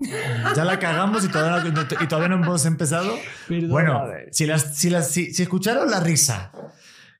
[0.56, 3.18] Ya la cagamos y todavía no, y todavía no hemos empezado.
[3.68, 6.52] bueno, si, las, si, las, si, escucharon la risa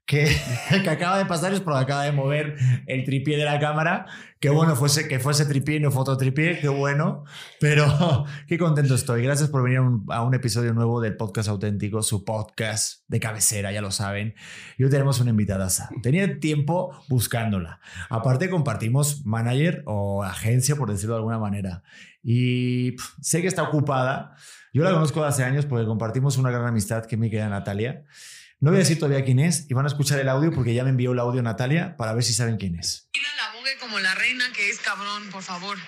[0.06, 0.26] que,
[0.82, 2.56] que, acaba de pasar es porque acaba de mover
[2.87, 4.06] el tripié de la cámara.
[4.40, 7.24] Qué bueno fuese que fuese tripié y no fototripié, qué bueno.
[7.61, 9.23] Pero qué contento estoy.
[9.23, 13.83] Gracias por venir a un, episodio nuevo del Podcast Auténtico, su podcast de cabecera, ya
[13.83, 14.35] lo saben.
[14.79, 15.69] Y hoy tenemos una invitada.
[16.03, 17.81] Tenía tiempo buscándola.
[18.09, 21.83] Aparte compartimos manager o agencia, por decirlo de alguna manera
[22.23, 24.37] y sé que está ocupada.
[24.73, 28.05] Yo la conozco hace años porque compartimos una gran amistad que me queda Natalia.
[28.60, 30.84] No voy a decir todavía quién es y van a escuchar el audio porque ya
[30.84, 33.09] me envió el audio Natalia para ver si saben quién es.
[33.15, 35.79] Mira la bogue como la reina que es cabrón, por favor.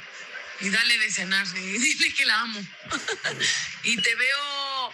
[0.60, 2.60] Y dale de cenar y dile que la amo.
[3.84, 4.91] y te veo,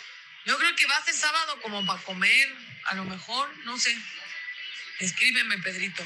[0.47, 2.49] yo creo que va a ser sábado como para comer,
[2.87, 3.97] a lo mejor, no sé.
[4.99, 6.03] Escríbeme, Pedrito.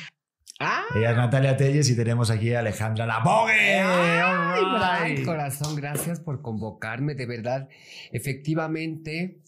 [0.95, 3.81] Ella es Natalia Telles y tenemos aquí a Alejandra Labogue.
[3.81, 7.15] Ay, corazón, gracias por convocarme.
[7.15, 7.69] De verdad,
[8.13, 9.41] efectivamente,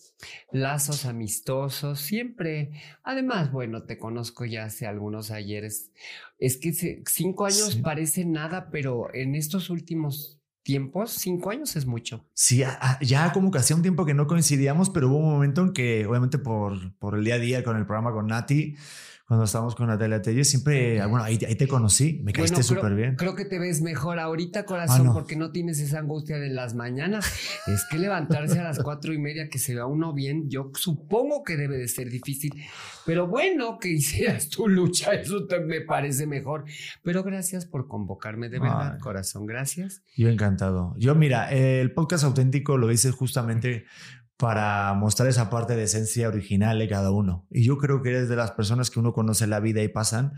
[0.52, 2.70] lazos amistosos, siempre.
[3.02, 5.92] Además, bueno, te conozco ya hace algunos ayeres.
[6.38, 6.72] Es que
[7.06, 12.24] cinco años parece nada, pero en estos últimos tiempos, cinco años es mucho.
[12.32, 12.64] Sí,
[13.02, 16.06] ya como que hacía un tiempo que no coincidíamos, pero hubo un momento en que,
[16.06, 18.76] obviamente, por, por el día a día con el programa con Nati,
[19.26, 22.94] cuando estábamos con Natalia Telle, siempre, ah, bueno, ahí, ahí te conocí, me caíste súper
[22.94, 23.16] bien.
[23.16, 26.74] Creo que te ves mejor ahorita, corazón, ah, porque no tienes esa angustia de las
[26.74, 27.24] mañanas.
[27.66, 31.42] es que levantarse a las cuatro y media, que se vea uno bien, yo supongo
[31.42, 32.52] que debe de ser difícil.
[33.06, 36.64] Pero bueno, que hicieras tu lucha, eso te, me parece mejor.
[37.02, 40.02] Pero gracias por convocarme, de verdad, corazón, gracias.
[40.14, 40.94] Yo encantado.
[40.98, 43.86] Yo, mira, el podcast auténtico lo hice justamente
[44.36, 47.46] para mostrar esa parte de esencia original de cada uno.
[47.50, 50.32] Y yo creo que eres de las personas que uno conoce la vida y pasan.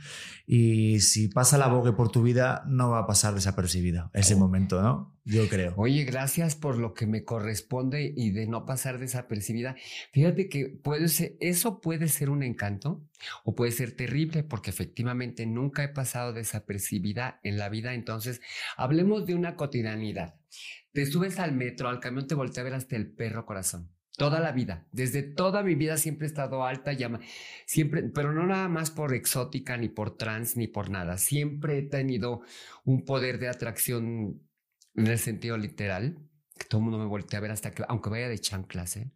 [0.47, 4.39] Y si pasa la bogue por tu vida, no va a pasar desapercibida ese oh.
[4.39, 5.17] momento, ¿no?
[5.25, 5.75] Yo creo.
[5.77, 9.75] Oye, gracias por lo que me corresponde y de no pasar desapercibida.
[10.13, 13.03] Fíjate que puede ser, eso puede ser un encanto
[13.45, 17.95] o puede ser terrible porque efectivamente nunca he pasado desapercibida en la vida.
[17.95, 18.41] Entonces,
[18.77, 20.37] hablemos de una cotidianidad.
[20.97, 23.93] Te subes al metro, al camión, te voltea a ver hasta el perro corazón.
[24.17, 27.21] Toda la vida, desde toda mi vida siempre he estado alta, llama,
[27.67, 31.19] siempre, pero no nada más por exótica, ni por trans, ni por nada.
[31.19, 32.41] Siempre he tenido
[32.87, 34.41] un poder de atracción
[34.95, 36.17] en el sentido literal,
[36.59, 39.13] que todo el mundo me voltea a ver hasta que, aunque vaya de chanclas, ¿eh?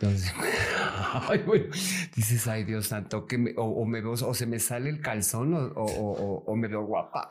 [0.00, 0.32] Entonces,
[1.28, 1.66] ay, bueno,
[2.14, 5.54] dices, ay Dios santo, que me, o, me veo, o se me sale el calzón,
[5.54, 7.28] o, o, o me veo guapa,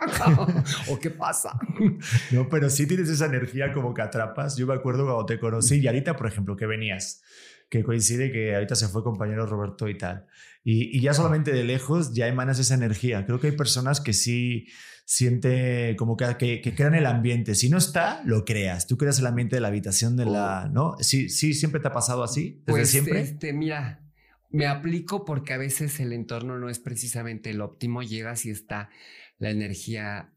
[0.89, 1.57] o qué pasa.
[2.31, 4.57] No, pero sí tienes esa energía como que atrapas.
[4.57, 7.21] Yo me acuerdo cuando te conocí, y ahorita, por ejemplo, que venías,
[7.69, 10.25] que coincide que ahorita se fue compañero Roberto y tal.
[10.63, 13.25] Y, y ya solamente de lejos ya emanas esa energía.
[13.25, 14.67] Creo que hay personas que sí
[15.07, 17.55] siente como que, que, crean el ambiente.
[17.55, 18.87] Si no está, lo creas.
[18.87, 20.69] Tú creas el ambiente de la habitación de la, oh.
[20.69, 20.95] ¿no?
[20.99, 22.61] Sí, sí, siempre te ha pasado así.
[22.65, 23.21] Desde pues, siempre.
[23.21, 24.03] Este, mira,
[24.49, 28.03] me aplico porque a veces el entorno no es precisamente el óptimo.
[28.03, 28.89] Llegas y está
[29.37, 30.33] la energía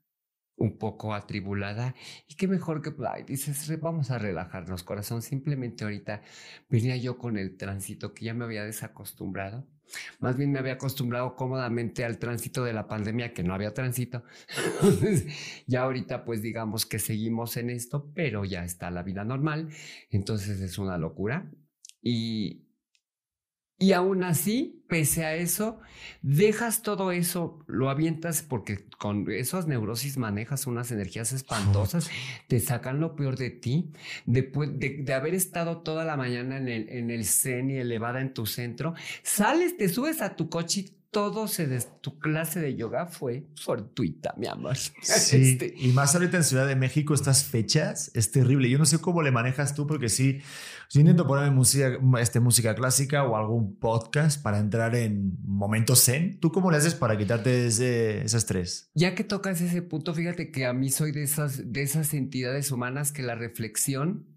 [0.55, 1.97] un poco atribulada
[2.29, 6.21] y qué mejor que ay, dices vamos a relajarnos corazón simplemente ahorita
[6.69, 9.67] venía yo con el tránsito que ya me había desacostumbrado
[10.19, 14.23] más bien me había acostumbrado cómodamente al tránsito de la pandemia, que no había tránsito.
[15.67, 19.69] ya ahorita pues digamos que seguimos en esto, pero ya está la vida normal.
[20.11, 21.51] Entonces es una locura.
[22.03, 22.70] Y,
[23.83, 25.81] y aún así, pese a eso,
[26.21, 32.11] dejas todo eso, lo avientas porque con esas neurosis manejas unas energías espantosas,
[32.47, 33.91] te sacan lo peor de ti.
[34.27, 38.35] Después de, haber estado toda la mañana en el, en el zen y elevada en
[38.35, 38.93] tu centro,
[39.23, 44.35] sales, te subes a tu coche todo se des tu clase de yoga fue fortuita,
[44.37, 44.77] mi amor.
[45.03, 48.71] Sí, este y más ahorita en Ciudad de México estas fechas es terrible.
[48.71, 50.41] Yo no sé cómo le manejas tú porque sí,
[50.91, 56.39] yo intento ponerme música, este, música clásica o algún podcast para entrar en momentos zen.
[56.39, 58.91] ¿Tú cómo le haces para quitarte ese, ese estrés?
[58.95, 62.71] Ya que tocas ese punto, fíjate que a mí soy de esas, de esas entidades
[62.71, 64.30] humanas que la reflexión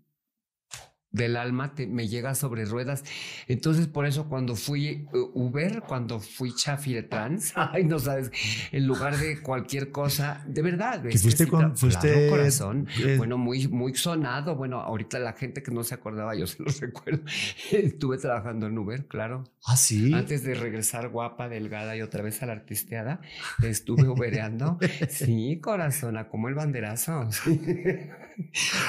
[1.13, 3.03] del alma me llega sobre ruedas.
[3.47, 8.31] Entonces, por eso cuando fui eh, Uber, cuando fui Chafi de trans, ay, no sabes,
[8.71, 11.03] en lugar de cualquier cosa, de verdad.
[11.03, 12.87] Que fuiste con, fuiste, corazón.
[13.17, 14.55] Bueno, muy, muy sonado.
[14.55, 17.23] Bueno, ahorita la gente que no se acordaba, yo se los recuerdo.
[17.71, 19.43] Estuve trabajando en Uber, claro.
[19.65, 20.13] Ah, sí.
[20.13, 23.21] Antes de regresar guapa, delgada y otra vez a la artisteada,
[23.61, 24.79] estuve ubereando.
[25.09, 27.29] sí, corazón, como el banderazo.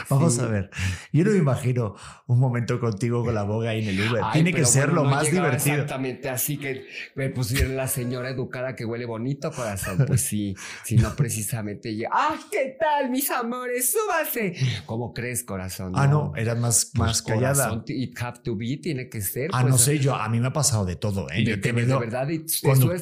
[0.09, 0.71] Vamos a ver.
[1.13, 1.95] Yo no me imagino
[2.27, 4.23] un momento contigo con la boga ahí en el Uber.
[4.33, 5.75] Tiene que ser lo más divertido.
[5.75, 10.05] Exactamente, así que me pusieron la señora educada que huele bonito, corazón.
[10.07, 13.93] Pues sí, si no precisamente yo, ¡ay, qué tal, mis amores!
[13.93, 14.55] ¡Súbase!
[14.87, 15.93] ¿Cómo crees, corazón?
[15.97, 17.83] Ah, no, era más, pues más callada.
[17.87, 19.51] it have to be, tiene que ser.
[19.53, 21.45] Ah, no pues, sé, yo, a mí me ha pasado de todo, ¿eh?
[21.45, 22.93] De, de verdad, y, cuando...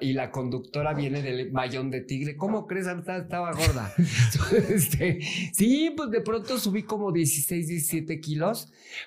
[0.00, 2.36] y la conductora viene del mayón de tigre.
[2.36, 2.86] ¿Cómo crees?
[2.86, 3.92] Estaba gorda.
[4.68, 5.20] este,
[5.52, 8.55] sí, pues de pronto subí como 16, 17 kilos,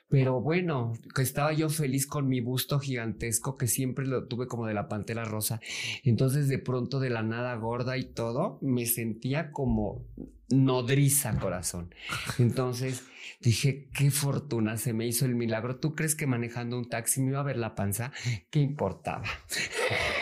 [0.08, 4.66] pero bueno, que estaba yo feliz con mi busto gigantesco que siempre lo tuve como
[4.66, 5.60] de la pantera rosa.
[6.04, 10.06] Entonces de pronto de la nada gorda y todo, me sentía como
[10.50, 11.94] nodriza corazón.
[12.38, 13.04] Entonces
[13.40, 15.80] dije, qué fortuna, se me hizo el milagro.
[15.80, 18.12] ¿Tú crees que manejando un taxi me iba a ver la panza?
[18.50, 19.24] ¿Qué importaba?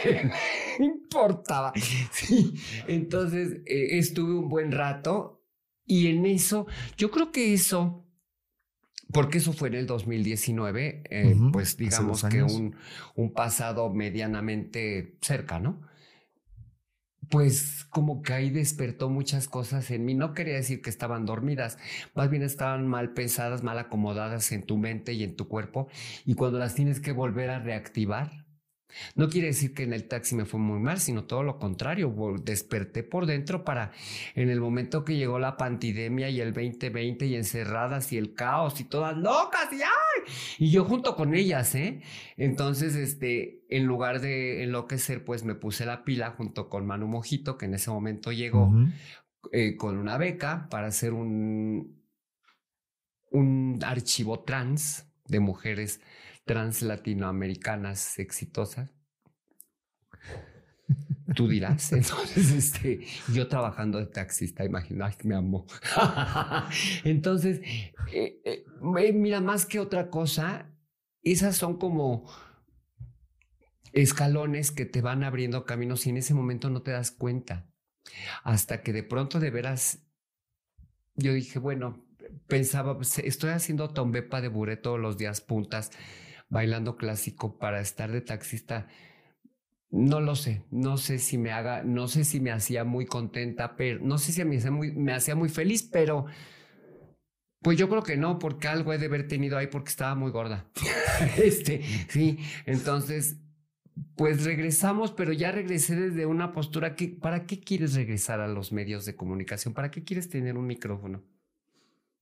[0.79, 1.73] importaba.
[2.11, 2.53] Sí.
[2.87, 5.43] Entonces eh, estuve un buen rato
[5.85, 8.06] y en eso, yo creo que eso
[9.11, 12.75] porque eso fue en el 2019, eh, pues digamos que un,
[13.15, 15.81] un, pasado medianamente cerca, ¿no?
[17.29, 20.13] Pues como que ahí despertó muchas cosas en mí.
[20.13, 21.77] No quería decir que estaban dormidas,
[22.15, 25.87] más bien estaban mal pensadas, mal acomodadas en tu mente y en tu cuerpo.
[26.25, 28.46] Y cuando las tienes que volver a reactivar,
[29.15, 32.13] no quiere decir que en el taxi me fue muy mal, sino todo lo contrario.
[32.43, 33.91] Desperté por dentro para
[34.35, 38.79] en el momento que llegó la pandemia y el 2020 y encerradas y el caos
[38.79, 40.33] y todas locas y ¡ay!
[40.57, 42.01] Y yo junto con ellas, ¿eh?
[42.37, 47.57] Entonces, este, en lugar de enloquecer, pues me puse la pila junto con Manu Mojito,
[47.57, 48.71] que en ese momento llegó
[49.51, 52.01] eh, con una beca para hacer un,
[53.31, 56.01] un archivo trans de mujeres
[56.47, 58.89] trans latinoamericanas exitosas.
[61.35, 65.67] Tú dirás, entonces, este, yo trabajando de taxista, imagina, me amo.
[67.03, 67.61] entonces,
[68.11, 68.65] eh, eh,
[69.13, 70.73] mira, más que otra cosa,
[71.21, 72.25] esas son como
[73.91, 77.69] escalones que te van abriendo caminos y en ese momento no te das cuenta.
[78.43, 80.07] Hasta que de pronto de veras,
[81.15, 82.05] yo dije, bueno,
[82.47, 85.91] pensaba, pues, estoy haciendo tombepa de buré todos los días puntas
[86.49, 88.87] bailando clásico para estar de taxista.
[89.89, 93.75] No lo sé, no sé si me haga, no sé si me hacía muy contenta,
[93.77, 96.25] pero no sé si me hacía muy, me hacía muy feliz, pero
[97.61, 100.31] pues yo creo que no, porque algo he de haber tenido ahí porque estaba muy
[100.31, 100.69] gorda.
[101.37, 103.37] este, sí, entonces,
[104.15, 108.71] pues regresamos, pero ya regresé desde una postura que, ¿para qué quieres regresar a los
[108.71, 109.73] medios de comunicación?
[109.73, 111.23] ¿Para qué quieres tener un micrófono?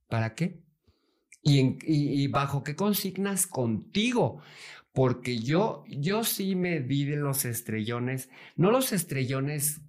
[0.07, 0.64] ¿Para qué?
[1.45, 4.41] Y, bajo qué consignas contigo.
[4.93, 9.81] Porque yo, yo sí me di de los estrellones, no los estrellones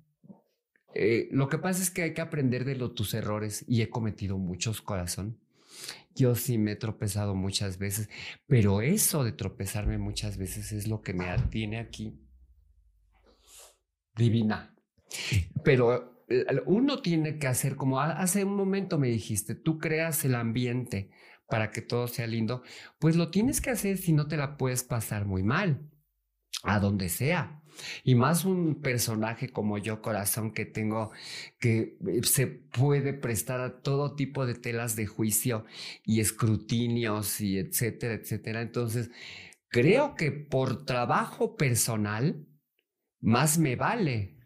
[0.99, 3.91] eh, lo que pasa es que hay que aprender de lo, tus errores y he
[3.91, 5.39] cometido muchos corazón.
[6.15, 8.09] Yo sí me he tropezado muchas veces,
[8.47, 12.19] pero eso de tropezarme muchas veces es lo que me tiene aquí
[14.17, 14.75] divina.
[15.63, 20.35] Pero eh, uno tiene que hacer como hace un momento me dijiste, tú creas el
[20.35, 21.11] ambiente
[21.49, 22.63] para que todo sea lindo,
[22.99, 25.91] pues lo tienes que hacer si no te la puedes pasar muy mal,
[26.63, 27.63] a donde sea.
[28.05, 31.13] Y más un personaje como yo, corazón, que tengo,
[31.59, 35.67] que eh, se puede prestar a todo tipo de telas de juicio
[36.05, 38.63] y escrutinios y etcétera, etcétera.
[38.63, 39.11] Entonces,
[39.69, 42.47] creo que por trabajo personal,
[43.21, 44.39] más me vale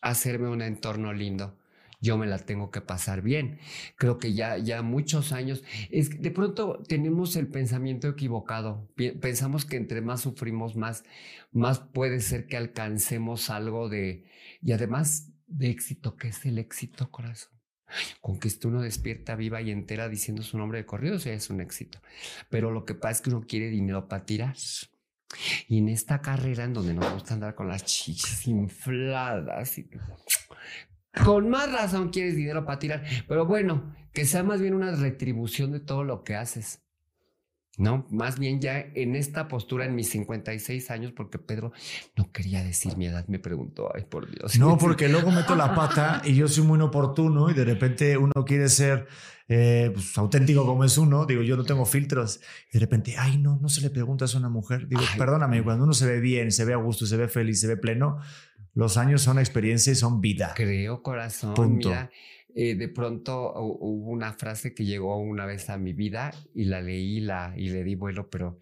[0.00, 1.59] hacerme un entorno lindo
[2.00, 3.58] yo me la tengo que pasar bien.
[3.96, 8.88] Creo que ya, ya muchos años, es de pronto tenemos el pensamiento equivocado.
[9.20, 11.04] Pensamos que entre más sufrimos, más,
[11.52, 14.24] más puede ser que alcancemos algo de,
[14.62, 16.16] y además de éxito.
[16.16, 17.52] ¿Qué es el éxito, corazón?
[18.20, 21.50] Con que esté uno despierta viva y entera diciendo su nombre de corrido, o es
[21.50, 22.00] un éxito.
[22.48, 24.56] Pero lo que pasa es que uno quiere dinero para tirar.
[25.68, 29.88] Y en esta carrera en donde nos gusta andar con las chichas infladas y
[31.24, 33.04] con más razón quieres dinero para tirar.
[33.28, 36.82] Pero bueno, que sea más bien una retribución de todo lo que haces.
[37.78, 41.72] No, más bien ya en esta postura en mis 56 años, porque Pedro
[42.14, 44.58] no quería decir mi edad, me preguntó, ay por Dios.
[44.58, 48.32] No, porque luego meto la pata y yo soy muy inoportuno y de repente uno
[48.44, 49.06] quiere ser
[49.48, 52.40] eh, pues, auténtico como es uno, digo, yo no tengo filtros
[52.70, 54.86] y de repente, ay no, no se le pregunta a una mujer.
[54.86, 57.66] Digo, perdóname, cuando uno se ve bien, se ve a gusto, se ve feliz, se
[57.66, 58.18] ve pleno,
[58.74, 60.52] los años son experiencia y son vida.
[60.54, 61.76] Creo, corazón.
[61.76, 62.10] Mira,
[62.54, 66.80] eh, de pronto hubo una frase que llegó una vez a mi vida y la
[66.80, 68.60] leí la, y le di vuelo, pero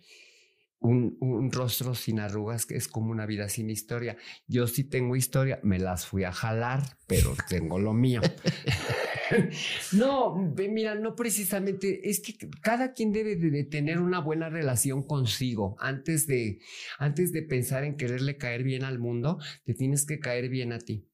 [0.81, 4.17] un, un, rostro sin arrugas es como una vida sin historia.
[4.47, 8.21] Yo sí tengo historia, me las fui a jalar, pero tengo lo mío.
[9.93, 15.77] no, mira, no precisamente, es que cada quien debe de tener una buena relación consigo.
[15.79, 16.61] Antes de,
[16.99, 20.79] antes de pensar en quererle caer bien al mundo, te tienes que caer bien a
[20.79, 21.09] ti.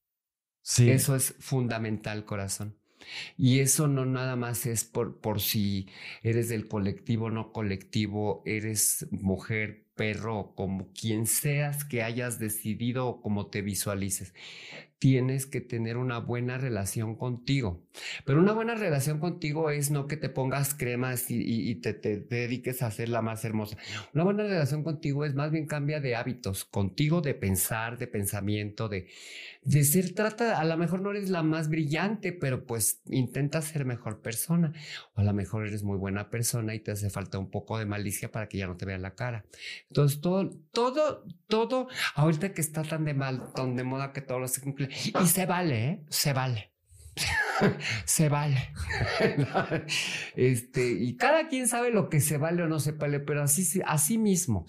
[0.62, 0.90] Sí.
[0.90, 2.78] Eso es fundamental, corazón.
[3.36, 5.88] Y eso no nada más es por, por si
[6.22, 13.20] eres del colectivo, no colectivo, eres mujer, perro, como quien seas que hayas decidido o
[13.20, 14.34] como te visualices
[15.04, 17.82] tienes que tener una buena relación contigo.
[18.24, 22.90] Pero una buena relación contigo es no que te pongas cremas y, te, dediques a
[22.90, 23.76] ser la más hermosa.
[24.14, 28.88] Una buena relación contigo es más bien cambia de hábitos, contigo de pensar, de pensamiento,
[28.88, 29.08] de,
[29.62, 33.84] de ser, trata, a lo mejor no eres la más brillante, pero pues intenta ser
[33.84, 34.72] mejor persona.
[35.16, 37.84] O a lo mejor eres muy buena persona y te hace falta un poco de
[37.84, 39.44] malicia para que ya no te vean la cara.
[39.90, 44.40] Entonces, todo, todo, todo, ahorita que está tan de mal, tan de moda que todo
[44.40, 46.04] lo se cumple, y se vale, ¿eh?
[46.08, 46.72] Se vale.
[48.04, 48.72] se vale.
[50.36, 53.80] este, y cada quien sabe lo que se vale o no se vale, pero así,
[53.86, 54.66] así mismo.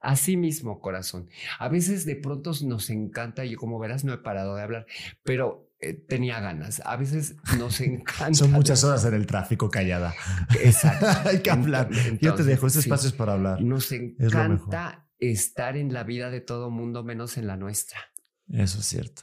[0.00, 1.28] Así mismo, corazón.
[1.58, 4.86] A veces de pronto nos encanta, y como verás no he parado de hablar,
[5.22, 6.82] pero eh, tenía ganas.
[6.84, 8.34] A veces nos encanta.
[8.34, 10.14] Son muchas horas en el tráfico callada.
[10.62, 11.06] Exacto.
[11.28, 11.90] Hay que hablar.
[12.20, 13.60] Yo te dejo, ese espacio es para hablar.
[13.62, 17.98] Nos encanta estar en la vida de todo mundo menos en la nuestra.
[18.48, 19.22] Eso es cierto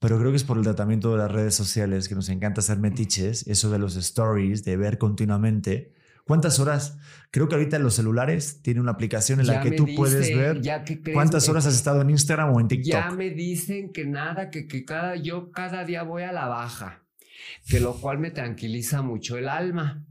[0.00, 2.78] pero creo que es por el tratamiento de las redes sociales que nos encanta hacer
[2.78, 5.92] metiches, eso de los stories, de ver continuamente.
[6.28, 6.98] ¿Cuántas horas?
[7.30, 10.60] Creo que ahorita en los celulares tiene una aplicación en la que tú puedes ver
[11.14, 12.92] cuántas horas has estado en Instagram o en TikTok.
[12.92, 17.02] Ya me dicen que nada, que, que cada, yo cada día voy a la baja,
[17.66, 20.04] que lo cual me tranquiliza mucho el alma.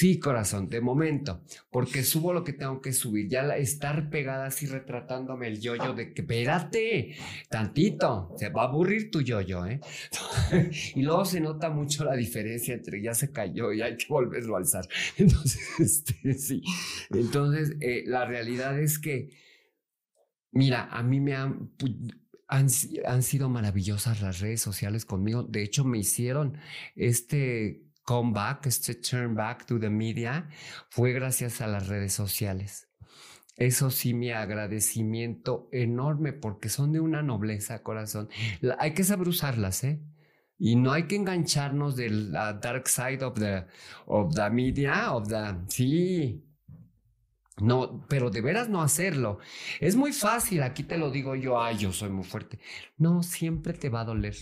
[0.00, 3.28] Sí, corazón, de momento, porque subo lo que tengo que subir.
[3.28, 7.16] Ya estar pegada así retratándome el yoyo de que espérate,
[7.50, 9.78] tantito, se va a aburrir tu yoyo, ¿eh?
[10.94, 14.54] y luego se nota mucho la diferencia entre ya se cayó y hay que volverlo
[14.54, 14.88] a alzar.
[15.18, 16.62] Entonces, este, sí.
[17.10, 19.28] Entonces, eh, la realidad es que,
[20.50, 21.72] mira, a mí me han,
[22.48, 22.68] han,
[23.04, 25.42] han sido maravillosas las redes sociales conmigo.
[25.42, 26.56] De hecho, me hicieron
[26.96, 30.48] este come back, este turn back to the media,
[30.88, 32.88] fue gracias a las redes sociales.
[33.56, 38.28] Eso sí, mi agradecimiento enorme porque son de una nobleza, corazón.
[38.80, 40.02] hay que saber usarlas, ¿eh?
[40.58, 43.66] Y no hay que engancharnos de la dark side of the,
[44.06, 45.54] of the media, of the...
[45.68, 46.44] Sí,
[47.58, 49.38] no, pero de veras no hacerlo.
[49.78, 52.58] Es muy fácil, aquí te lo digo yo, ay, yo soy muy fuerte.
[52.96, 54.34] No, siempre te va a doler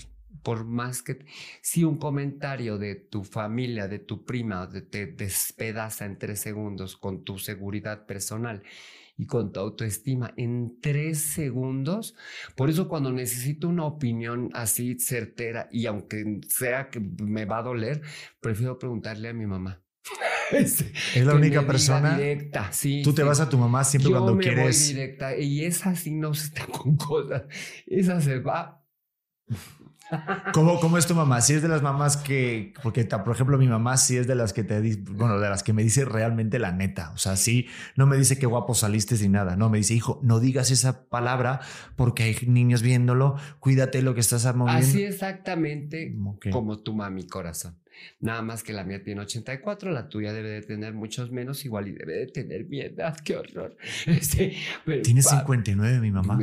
[0.43, 1.25] por más que
[1.63, 7.25] si un comentario de tu familia, de tu prima, te despedaza en tres segundos con
[7.25, 8.63] tu seguridad personal
[9.17, 12.15] y con tu autoestima en tres segundos.
[12.55, 17.63] Por eso cuando necesito una opinión así certera y aunque sea que me va a
[17.63, 18.01] doler,
[18.41, 19.83] prefiero preguntarle a mi mamá.
[20.53, 20.85] es
[21.17, 22.17] la única persona.
[22.17, 23.03] Directa, sí.
[23.03, 24.87] Tú te vas a tu mamá siempre cuando me quieres.
[24.87, 27.43] Voy directa y esa sí no se está con cosas.
[27.87, 28.85] Esa se va
[30.53, 31.41] ¿Cómo, ¿Cómo, es tu mamá?
[31.41, 34.53] Si es de las mamás que, porque por ejemplo mi mamá sí es de las
[34.53, 37.11] que te bueno, de las que me dice realmente la neta.
[37.15, 39.57] O sea, sí, no me dice qué guapo saliste ni nada.
[39.57, 41.61] No, me dice, hijo, no digas esa palabra
[41.97, 43.37] porque hay niños viéndolo.
[43.61, 44.87] Cuídate lo que estás moviendo.
[44.87, 46.15] Así exactamente
[46.51, 47.77] como tu mami, corazón.
[48.21, 51.89] Nada más que la mía tiene 84, la tuya debe de tener muchos menos, igual
[51.89, 53.05] y debe de tener miedo.
[53.25, 53.77] ¡Qué horror!
[54.07, 54.57] Este,
[55.03, 56.39] tiene 59, mi mamá.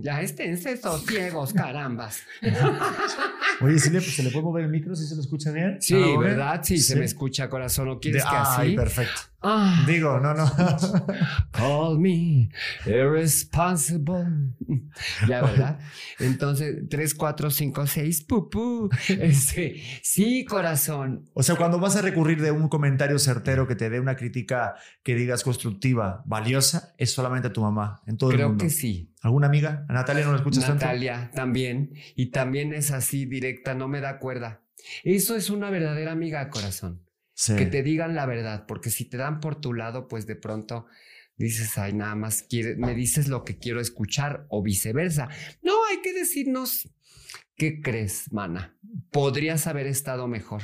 [0.00, 2.22] Ya estén esos ciegos, carambas.
[3.60, 5.76] Oye, ¿se le puede mover el micro si se lo escucha bien?
[5.80, 6.60] Sí, ¿verdad?
[6.62, 7.88] Sí, se me escucha corazón.
[7.88, 8.60] ¿O quieres que así?
[8.60, 9.29] Ay, perfecto.
[9.42, 9.84] Ah.
[9.86, 10.44] Digo, no, no.
[11.52, 12.50] Call me
[12.84, 14.26] irresponsible.
[15.28, 15.78] ya, ¿verdad?
[16.18, 18.90] Entonces, 3, 4, 5, 6, pupú.
[19.08, 21.30] Este, sí, corazón.
[21.32, 24.74] O sea, cuando vas a recurrir de un comentario certero que te dé una crítica
[25.02, 28.62] que digas constructiva, valiosa, es solamente a tu mamá en todo Creo el mundo.
[28.62, 29.14] Creo que sí.
[29.22, 29.86] ¿Alguna amiga?
[29.88, 31.92] ¿A Natalia no la escuchas Natalia también.
[32.14, 34.62] Y también es así, directa, no me da cuerda.
[35.02, 37.02] Eso es una verdadera amiga, corazón.
[37.46, 40.86] Que te digan la verdad, porque si te dan por tu lado, pues de pronto
[41.36, 45.28] dices, ay, nada más quiere, me dices lo que quiero escuchar o viceversa.
[45.62, 46.88] No, hay que decirnos,
[47.56, 48.76] ¿qué crees, mana?
[49.10, 50.62] Podrías haber estado mejor.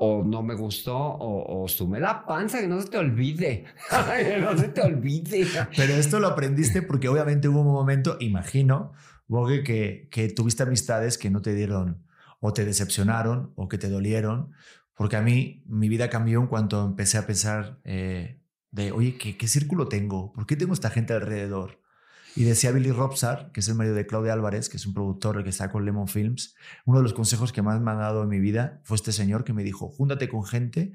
[0.00, 3.64] O no me gustó, o, o sume la panza, que no se te olvide.
[4.40, 5.44] no se te olvide.
[5.76, 8.92] Pero esto lo aprendiste porque obviamente hubo un momento, imagino,
[9.26, 12.04] Bogue, que, que tuviste amistades que no te dieron
[12.40, 14.52] o te decepcionaron o que te dolieron
[14.98, 19.36] porque a mí mi vida cambió en cuanto empecé a pensar eh, de, oye, ¿qué,
[19.36, 20.32] ¿qué, círculo tengo?
[20.32, 21.80] ¿Por qué tengo esta gente alrededor?
[22.34, 25.44] Y decía Billy Robsar, que es el marido de Claudia Álvarez, que es un productor
[25.44, 28.28] que está con Lemon Films, uno de los consejos que más me ha dado en
[28.28, 30.92] mi vida fue este señor que me dijo, júntate con gente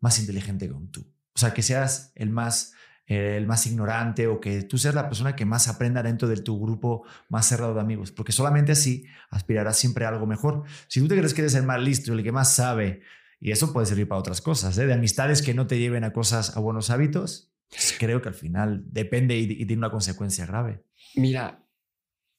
[0.00, 1.08] más inteligente que tú.
[1.32, 2.72] O sea, que seas el más
[3.06, 6.60] el más ignorante o que tú seas la persona que más aprenda dentro de tu
[6.60, 10.64] grupo más cerrado de amigos, porque solamente así aspirarás siempre a algo mejor.
[10.88, 13.00] Si tú te crees que eres el más listo, el que más sabe,
[13.40, 14.86] y eso puede servir para otras cosas, ¿eh?
[14.86, 18.34] de amistades que no te lleven a cosas, a buenos hábitos, pues creo que al
[18.34, 20.82] final depende y, y tiene una consecuencia grave.
[21.14, 21.64] Mira,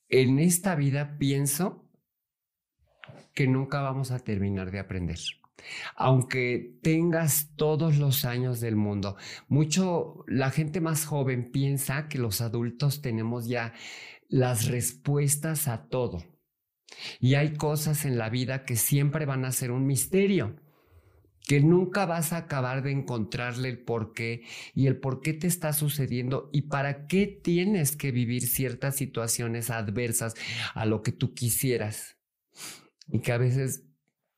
[0.08, 1.89] en esta vida pienso
[3.34, 5.20] que nunca vamos a terminar de aprender
[5.96, 9.18] aunque tengas todos los años del mundo.
[9.48, 13.74] Mucho, la gente más joven piensa que los adultos tenemos ya
[14.27, 16.24] las respuestas a todo.
[17.20, 20.56] Y hay cosas en la vida que siempre van a ser un misterio,
[21.50, 24.44] que nunca vas a acabar de encontrarle el por qué
[24.75, 29.72] y el por qué te está sucediendo y para qué tienes que vivir ciertas situaciones
[29.72, 30.36] adversas
[30.75, 32.20] a lo que tú quisieras.
[33.08, 33.88] Y que a veces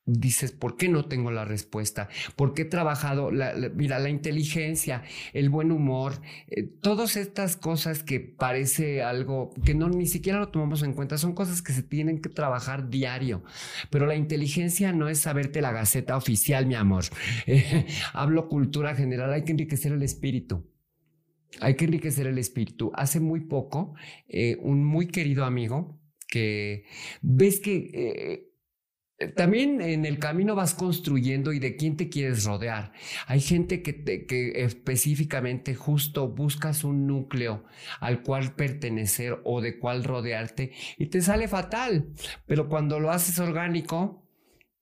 [0.04, 2.08] dices, ¿por qué no tengo la respuesta?
[2.36, 8.02] ¿Por qué he trabajado, la, mira, la inteligencia, el buen humor, eh, todas estas cosas
[8.02, 11.82] que parece algo que no ni siquiera lo tomamos en cuenta, son cosas que se
[11.82, 13.44] tienen que trabajar diario.
[13.90, 17.04] Pero la inteligencia no es saberte la gaceta oficial, mi amor.
[18.12, 20.66] hablo cultura general, hay que enriquecer el espíritu.
[21.60, 22.90] Hay que enriquecer el espíritu.
[22.94, 23.94] Hace muy poco,
[24.26, 26.86] eh, un muy querido amigo que
[27.20, 28.51] ves que eh,
[29.36, 32.92] también en el camino vas construyendo y de quién te quieres rodear.
[33.26, 37.64] Hay gente que, que específicamente justo buscas un núcleo
[38.00, 42.12] al cual pertenecer o de cuál rodearte y te sale fatal,
[42.46, 44.22] pero cuando lo haces orgánico,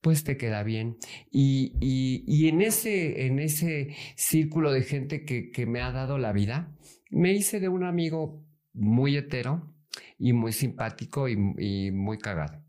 [0.00, 0.96] pues te queda bien.
[1.30, 6.32] Y, y, en, ese, en ese círculo de gente que, que me ha dado la
[6.32, 6.74] vida,
[7.10, 9.74] me hice de un amigo muy hetero
[10.18, 12.62] y muy simpático y, muy cagado.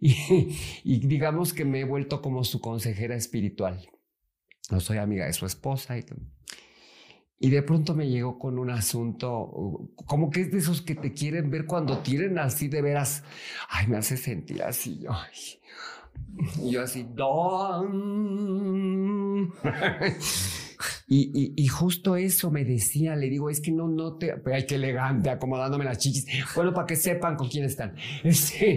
[0.00, 3.88] Y, digamos que me he vuelto como su consejera espiritual.
[4.70, 6.04] No soy amiga de su esposa y,
[7.50, 11.50] de pronto me llegó con un asunto, como que es de esos que te quieren
[11.50, 13.22] ver cuando tienen así de veras.
[13.68, 15.00] Ay, me hace sentir así.
[15.00, 15.10] Yo,
[16.62, 17.84] y yo así, don.
[21.06, 25.28] Y, justo eso me decía, le digo, es que no, no te, ay, qué elegante,
[25.28, 26.26] acomodándome las chichis.
[26.54, 27.94] Bueno, para que sepan con quién están.
[28.24, 28.76] Este,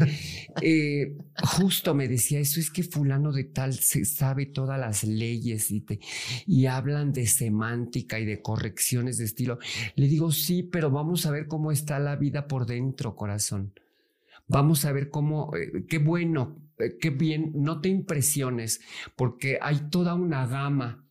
[0.61, 5.81] eh, justo me decía eso, es que fulano de tal sabe todas las leyes y,
[5.81, 5.99] te,
[6.45, 9.59] y hablan de semántica y de correcciones de estilo.
[9.95, 13.73] Le digo, sí, pero vamos a ver cómo está la vida por dentro, corazón.
[14.47, 18.81] Vamos a ver cómo, eh, qué bueno, eh, qué bien, no te impresiones,
[19.15, 21.06] porque hay toda una gama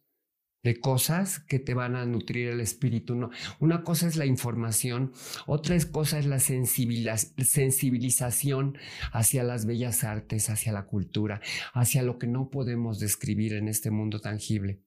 [0.66, 3.30] de cosas que te van a nutrir el espíritu.
[3.60, 5.12] Una cosa es la información,
[5.46, 8.76] otra cosa es la sensibilización
[9.12, 11.40] hacia las bellas artes, hacia la cultura,
[11.72, 14.80] hacia lo que no podemos describir en este mundo tangible.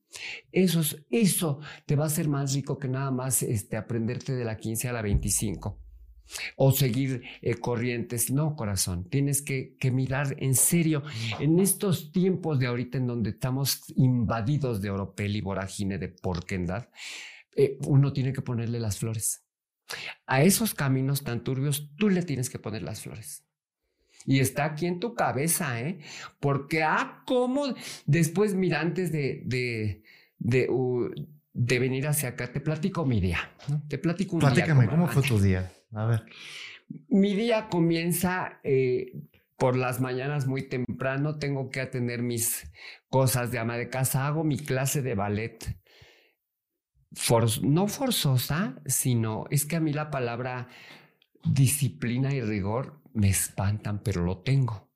[0.52, 4.58] Eso, eso te va a hacer más rico que nada más este, aprenderte de la
[4.58, 5.80] 15 a la 25
[6.56, 8.32] o seguir eh, corrientes.
[8.32, 11.04] No, corazón, tienes que, mirar en serio
[11.40, 16.90] en estos tiempos de ahorita en donde estamos invadidos de oropel y vorágine de porquendad,
[17.56, 19.44] eh, uno tiene que ponerle las flores.
[20.28, 23.44] A esos caminos tan turbios, tú le tienes que poner las flores.
[24.26, 26.00] Y está aquí en tu cabeza, ¿eh?
[26.40, 27.74] Porque, ah, ¿cómo?
[28.06, 30.04] Después, mira, antes de, de,
[30.38, 33.40] de, venir hacia acá, te platico mi día.
[33.88, 35.72] Te platico un Platícame, ¿cómo fue tu día?
[35.92, 36.26] A ver.
[37.08, 39.12] Mi día comienza eh,
[39.58, 41.38] por las mañanas muy temprano.
[41.38, 42.72] Tengo que atender mis
[43.10, 44.28] cosas de ama de casa.
[44.28, 45.80] Hago mi clase de ballet.
[47.62, 50.68] no forzosa, sino es que a mí la palabra
[51.44, 54.89] disciplina y rigor me espantan, pero lo tengo.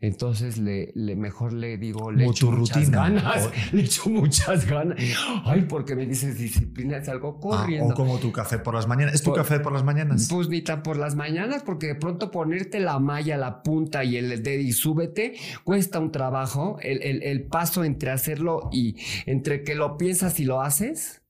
[0.00, 4.98] Entonces le, mejor le digo, le echo muchas ganas, le echo muchas ganas.
[5.44, 7.94] Ay, porque me dices disciplina, es algo ah, corriendo.
[7.94, 9.14] o como tu café por las mañanas.
[9.14, 10.28] ¿Es tu café por las mañanas?
[10.30, 14.16] Pues ni tan por las mañanas, porque de pronto ponerte la malla, la punta y
[14.16, 16.78] el dedo y súbete, cuesta un trabajo.
[16.80, 21.22] El, el paso entre hacerlo y entre que lo piensas y lo haces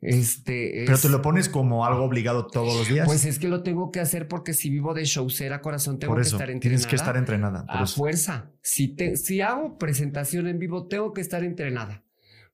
[0.00, 3.06] este, Pero te lo pones como algo obligado todos los días.
[3.06, 6.22] Pues es que lo tengo que hacer porque si vivo de showcera, corazón, tengo que
[6.22, 6.60] estar entrenada.
[6.60, 7.66] Tienes que estar entrenada.
[7.68, 8.50] a fuerza.
[8.62, 12.02] Si, te, si hago presentación en vivo, tengo que estar entrenada.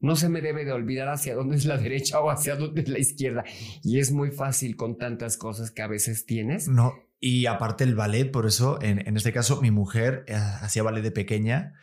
[0.01, 2.89] No se me debe de olvidar hacia dónde es la derecha o hacia dónde es
[2.89, 3.45] la izquierda.
[3.83, 6.67] Y es muy fácil con tantas cosas que a veces tienes.
[6.67, 10.83] No, y aparte el ballet, por eso, en, en este caso, mi mujer eh, hacía
[10.83, 11.75] ballet de pequeña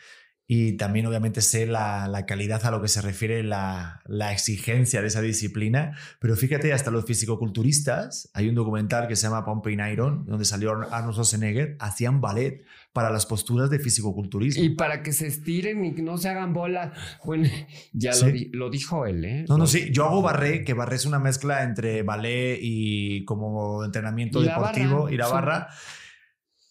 [0.46, 5.08] y también obviamente sé la, calidad a lo que se refiere la, la, exigencia de
[5.08, 10.26] esa disciplina, pero fíjate, hasta los fisicoculturistas, hay un documental que se llama Pumping Iron,
[10.26, 14.64] donde salió Arnold Schwarzenegger, hacían ballet para las posturas de fisicoculturismo.
[14.64, 16.92] Y para que se estiren y no se hagan bolas.
[17.26, 17.50] Bueno,
[17.94, 18.12] ya
[18.52, 19.46] lo, dijo él, ¿eh?
[19.48, 23.84] No, no, sí, yo hago barré, que barré es una mezcla entre ballet y como
[23.84, 25.70] entrenamiento deportivo, y la barra.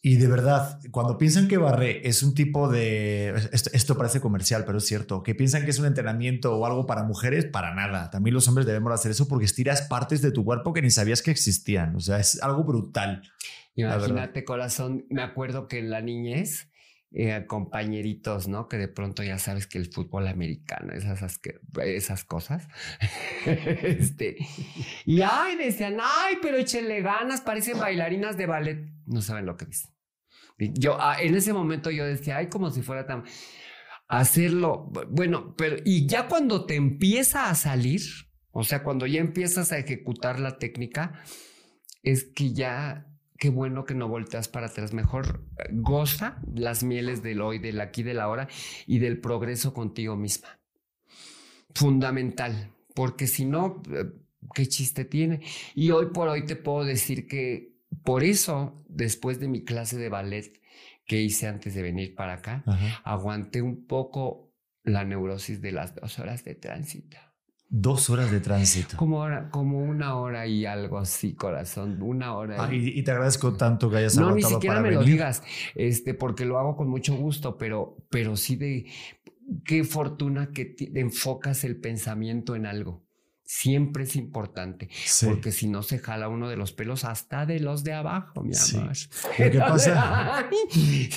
[0.04, 3.28] Y de verdad, cuando piensan que barré es un tipo de...
[3.52, 5.22] Esto, parece comercial, pero es cierto.
[5.22, 8.10] Que piensan que es un entrenamiento o algo para mujeres, para nada.
[8.10, 11.22] También los hombres debemos hacer eso porque estiras partes de tu cuerpo que ni sabías
[11.22, 11.94] que existían.
[11.94, 13.22] O sea, es algo brutal.
[13.76, 15.06] Imagínate, corazón.
[15.08, 16.68] Me acuerdo que en la niñez...
[17.14, 18.68] Eh, compañeritos, ¿no?
[18.68, 21.38] Que de pronto ya sabes que el fútbol americano, esas,
[21.84, 22.66] esas cosas.
[23.44, 24.38] este,
[25.04, 28.88] y ay, decían, ay, pero échenle ganas, parecen bailarinas de ballet.
[29.04, 29.91] No saben lo que dicen.
[30.74, 33.24] Yo, ah, en ese momento yo decía, ay, como si fuera tan...
[34.08, 38.02] Hacerlo, bueno, pero y ya cuando te empieza a salir,
[38.50, 41.22] o sea, cuando ya empiezas a ejecutar la técnica,
[42.02, 43.06] es que ya,
[43.38, 47.80] qué bueno que no volteas para atrás, mejor eh, goza las mieles del hoy, del
[47.80, 48.48] aquí, del ahora
[48.86, 50.60] y del progreso contigo misma.
[51.74, 54.12] Fundamental, porque si no, eh,
[54.54, 55.40] ¿qué chiste tiene?
[55.74, 57.71] Y hoy por hoy te puedo decir que
[58.04, 60.60] por eso, después de mi clase de ballet
[61.06, 62.64] que hice antes de venir para acá,
[63.04, 64.52] aguanté un poco
[64.84, 67.16] la neurosis de las dos horas de tránsito.
[67.68, 68.96] Dos horas de tránsito.
[68.98, 72.02] Como, como una hora y algo así, corazón.
[72.02, 72.64] Una hora.
[72.64, 75.42] Ah, y, te agradezco tanto que hayas no, ni siquiera me lo digas,
[75.74, 78.86] este, porque lo hago con mucho gusto, pero, pero sí de
[79.64, 83.06] qué fortuna que enfocas el pensamiento en algo
[83.52, 84.88] siempre es importante,
[85.26, 88.54] porque si no se jala uno de los pelos hasta de los de abajo, mi
[88.56, 88.96] amor.
[89.36, 90.48] ¿Qué pasa?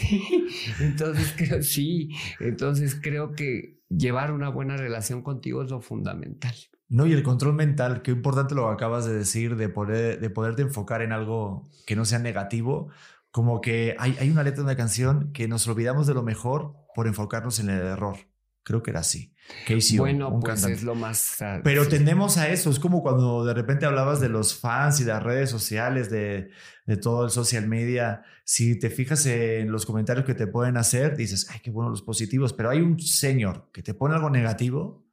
[0.81, 2.09] entonces creo, sí,
[2.41, 6.53] entonces creo que llevar una buena relación contigo es lo fundamental.
[6.89, 10.29] No, y el control mental, qué importante lo que acabas de decir, de, poder, de
[10.29, 12.89] poderte enfocar en algo que no sea negativo,
[13.31, 16.75] como que hay, hay una letra de una canción que nos olvidamos de lo mejor
[16.93, 18.17] por enfocarnos en el error.
[18.65, 19.31] Creo que era así.
[19.67, 21.37] Casey bueno, pues es lo más.
[21.63, 22.71] Pero tendemos a eso.
[22.71, 26.49] Es como cuando de repente hablabas de los fans y de las redes sociales, de,
[26.87, 28.23] de, todo el social media.
[28.43, 32.01] Si te fijas en los comentarios que te pueden hacer, dices, ay, qué bueno los
[32.01, 32.53] positivos.
[32.53, 35.05] Pero hay un señor que te pone algo negativo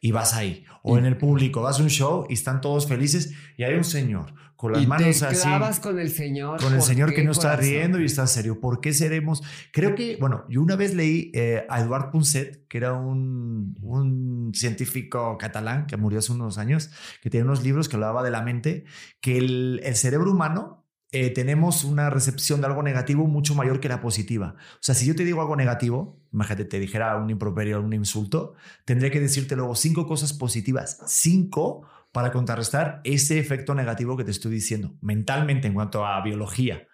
[0.00, 0.64] y vas ahí.
[0.82, 3.84] O en el público, vas a un show y están todos felices y hay un
[3.84, 5.80] señor con las manos te así.
[5.80, 6.60] con el Señor.
[6.60, 8.60] Con el Señor que no está riendo y está serio.
[8.60, 9.42] ¿Por qué seremos?
[9.72, 14.52] Creo que, bueno, yo una vez leí eh, a Eduard Punset, que era un, un,
[14.54, 16.90] científico catalán que murió hace unos años,
[17.20, 18.84] que tiene unos libros que hablaba de la mente,
[19.20, 23.88] que el, el cerebro humano eh, tenemos una recepción de algo negativo mucho mayor que
[23.88, 24.56] la positiva.
[24.74, 28.54] O sea, si yo te digo algo negativo, imagínate, te dijera un improperio, un insulto,
[28.84, 34.30] tendré que decirte luego cinco cosas positivas, cinco para contrarrestar ese efecto negativo que te
[34.30, 36.88] estoy diciendo, mentalmente en cuanto a biología.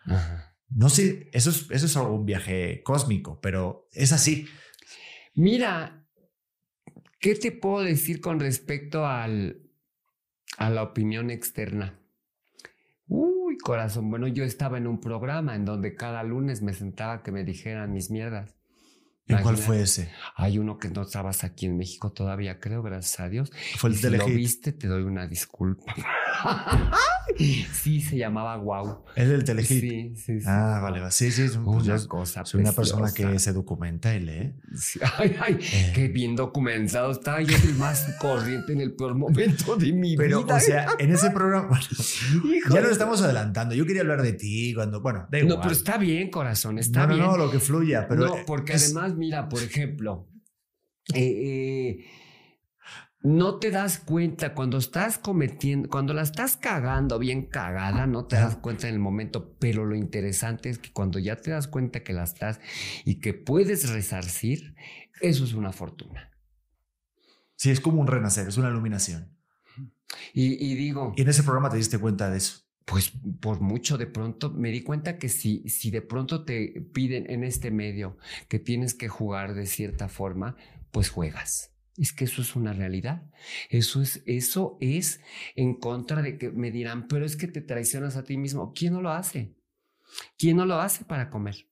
[0.68, 4.48] No sé, eso es, eso es algo un viaje cósmico, pero es así.
[5.36, 6.04] Mira,
[7.20, 9.62] ¿qué te puedo decir con respecto al,
[10.58, 12.00] a la opinión externa?
[13.06, 17.30] Uy, corazón, bueno, yo estaba en un programa en donde cada lunes me sentaba que
[17.30, 18.56] me dijeran mis mierdas.
[19.26, 20.10] ¿Y cuál fue ese?
[20.36, 23.50] Hay uno que no estabas aquí en México todavía, creo, gracias a Dios.
[23.76, 25.94] Fue el y si lo viste, te doy una disculpa.
[27.72, 29.04] sí, se llamaba Wow.
[29.14, 29.68] ¿Es del Telehit?
[29.68, 30.46] Sí, sí, sí.
[30.46, 31.10] Ah, vale, va.
[31.10, 31.46] Sí, sí.
[31.64, 34.54] Pues una cosa soy una persona que se documenta y lee.
[35.18, 35.92] Ay, ay, eh.
[35.94, 37.40] qué bien documentado está.
[37.40, 40.18] Yo el más corriente en el peor momento de mi vida.
[40.18, 41.80] Pero, o sea, en ese programa.
[42.70, 43.74] ya nos estamos adelantando.
[43.74, 45.00] Yo quería hablar de ti cuando.
[45.00, 45.56] Bueno, da igual.
[45.56, 46.78] No, pero está bien, corazón.
[46.78, 47.20] Está bien.
[47.20, 48.06] No, no, lo que fluya.
[48.08, 50.28] Pero no, porque además, mira, por ejemplo.
[51.14, 52.06] eh, eh
[53.22, 58.36] no te das cuenta cuando estás cometiendo, cuando la estás cagando bien cagada, no te
[58.36, 62.02] das cuenta en el momento, pero lo interesante es que cuando ya te das cuenta
[62.02, 62.60] que la estás
[63.04, 64.74] y que puedes resarcir,
[65.20, 66.32] eso es una fortuna.
[67.54, 69.36] Sí, es como un renacer, es una iluminación.
[70.34, 71.12] Y, digo...
[71.16, 72.61] Y en ese programa te diste cuenta de eso.
[72.84, 77.30] Pues por mucho de pronto me di cuenta que si, si de pronto te piden
[77.30, 78.16] en este medio
[78.48, 80.56] que tienes que jugar de cierta forma,
[80.90, 81.72] pues juegas.
[81.96, 83.22] Es que eso es una realidad.
[83.68, 85.20] Eso es, eso es
[85.56, 88.72] en contra de que me dirán, pero es que te traicionas a ti mismo.
[88.72, 89.54] ¿Quién no lo hace?
[90.38, 91.68] ¿Quién no lo hace para comer?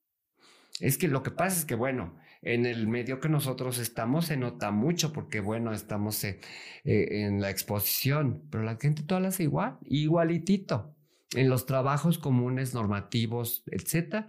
[0.79, 4.37] Es que lo que pasa es que, bueno, en el medio que nosotros estamos se
[4.37, 6.39] nota mucho porque, bueno, estamos eh,
[6.83, 10.95] eh, en la exposición, pero la gente toda la hace igual, igualitito.
[11.35, 14.27] En los trabajos comunes, normativos, etcétera,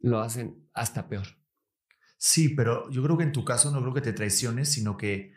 [0.00, 1.26] lo hacen hasta peor.
[2.18, 5.34] Sí, pero yo creo que en tu caso no creo que te traiciones, sino que,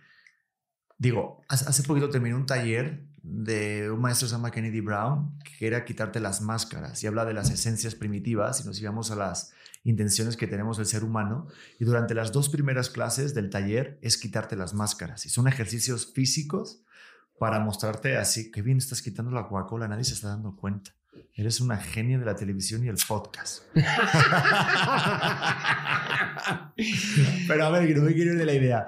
[0.98, 5.68] digo, hace poquito terminé un taller de un maestro que se llama Kennedy Brown, que
[5.68, 9.54] era quitarte las máscaras y habla de las esencias primitivas y nos íbamos a las
[9.84, 11.48] intenciones que tenemos el ser humano.
[11.80, 15.26] Y durante las dos primeras clases del taller es quitarte las máscaras.
[15.26, 16.84] Y son ejercicios físicos
[17.40, 20.92] para mostrarte así, que bien estás quitando la Coca-Cola, nadie se está dando cuenta.
[21.34, 23.64] Eres una genia de la televisión y el podcast.
[27.48, 28.86] Pero a ver, no me quiero ir de la idea.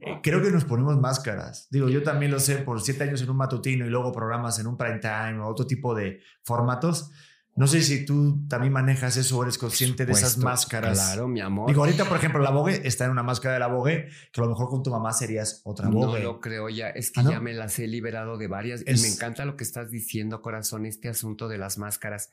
[0.00, 1.66] Eh, creo que nos ponemos máscaras.
[1.70, 4.66] Digo, yo también lo sé por siete años en un matutino y luego programas en
[4.66, 7.10] un prime time o otro tipo de formatos.
[7.56, 10.98] No sé si tú también manejas eso o eres consciente de esas máscaras.
[10.98, 11.68] Claro, mi amor.
[11.68, 14.44] Digo, ahorita, por ejemplo, la Vogue está en una máscara de la Vogue, que a
[14.44, 16.18] lo mejor con tu mamá serías otra Vogue.
[16.18, 18.82] No lo creo ya, es que ¿Ah, ya me las he liberado de varias.
[18.82, 22.30] Y me encanta lo que estás diciendo, corazón, este asunto de las máscaras.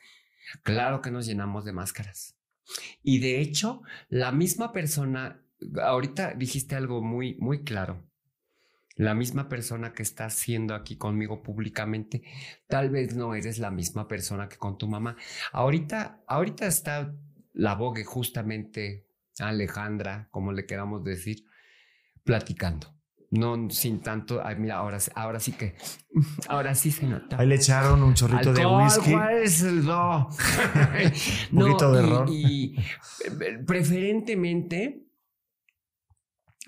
[0.64, 2.36] Claro que nos llenamos de máscaras.
[3.04, 5.44] Y de hecho, la misma persona,
[5.84, 8.11] ahorita dijiste algo muy, muy claro
[8.96, 12.24] la misma persona que estás siendo aquí conmigo públicamente,
[12.68, 15.16] tal vez no eres la misma persona que con tu mamá.
[15.52, 17.14] Ahorita, ahorita está
[17.54, 19.08] la bogue justamente
[19.40, 21.46] Alejandra, como le queramos decir,
[22.24, 22.96] platicando.
[23.32, 25.76] No sin tanto, ay, mira, ahora, ahora sí que,
[26.50, 27.40] ahora sí se nota.
[27.40, 29.14] Ahí le echaron un chorrito de whisky.
[29.14, 30.30] ¿Cuál es el no?
[31.54, 32.30] un poquito de error.
[32.30, 32.76] y
[33.66, 35.08] preferentemente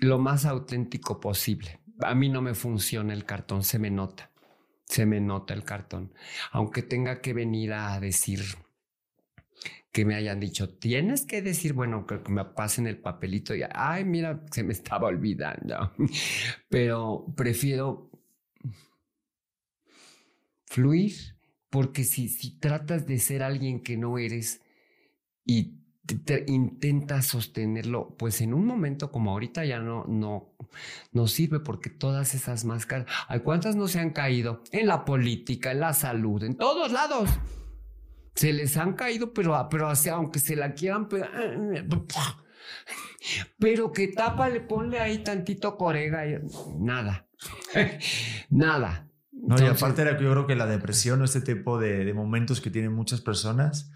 [0.00, 4.30] lo más auténtico posible a mí no me funciona el cartón, se me nota,
[4.86, 6.12] se me nota el cartón.
[6.52, 8.40] Aunque tenga que venir a decir
[9.92, 14.04] que me hayan dicho, tienes que decir, bueno, que me pasen el papelito y, ay,
[14.04, 15.92] mira, se me estaba olvidando.
[16.68, 18.10] Pero prefiero
[20.66, 21.36] fluir,
[21.70, 24.60] porque si, si tratas de ser alguien que no eres
[25.44, 25.83] y
[26.46, 30.54] intenta sostenerlo, pues en un momento como ahorita ya no, no,
[31.12, 34.62] no sirve porque todas esas máscaras, ¿hay cuántas no se han caído?
[34.70, 37.30] En la política, en la salud, en todos lados.
[38.34, 41.08] Se les han caído, pero, pero aunque se la quieran,
[43.58, 46.36] pero, que tapa, le ponle ahí tantito corega y
[46.78, 47.28] nada,
[48.50, 49.08] nada.
[49.30, 52.14] No, y aparte era que yo creo que la depresión o este tipo de, de
[52.14, 53.90] momentos que tienen muchas personas,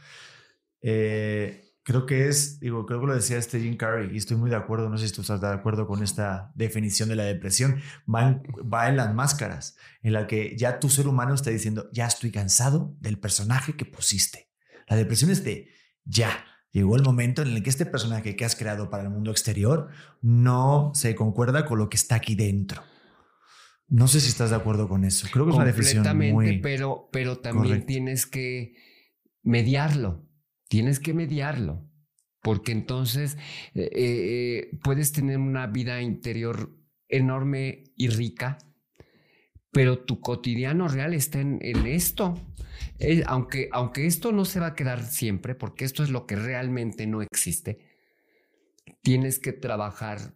[0.82, 4.50] eh, Creo que es, digo, creo que lo decía este Jim Carrey y estoy muy
[4.50, 7.80] de acuerdo, no sé si tú estás de acuerdo con esta definición de la depresión,
[8.06, 11.88] va en, va en las máscaras, en la que ya tu ser humano está diciendo,
[11.90, 14.50] ya estoy cansado del personaje que pusiste.
[14.86, 15.70] La depresión es de,
[16.04, 19.30] ya, llegó el momento en el que este personaje que has creado para el mundo
[19.30, 19.88] exterior
[20.20, 22.82] no se concuerda con lo que está aquí dentro.
[23.86, 25.26] No sé si estás de acuerdo con eso.
[25.32, 28.74] Creo que es una definición muy pero, pero también tienes que
[29.42, 30.27] mediarlo
[30.68, 31.88] Tienes que mediarlo,
[32.42, 33.36] porque entonces
[33.74, 36.76] eh, eh, puedes tener una vida interior
[37.08, 38.58] enorme y rica,
[39.72, 42.34] pero tu cotidiano real está en, esto.
[42.98, 46.36] Eh, aunque, aunque esto no se va a quedar siempre, porque esto es lo que
[46.36, 47.78] realmente no existe,
[49.02, 50.34] tienes que trabajar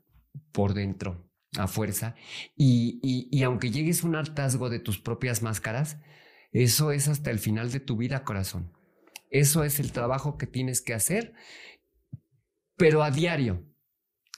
[0.50, 2.14] por dentro a fuerza
[2.56, 5.98] y, y aunque llegues a un hartazgo de tus propias máscaras,
[6.52, 8.72] eso es hasta el final de tu vida, corazón.
[9.32, 11.32] Eso es el trabajo que tienes que hacer,
[12.76, 13.64] pero a diario,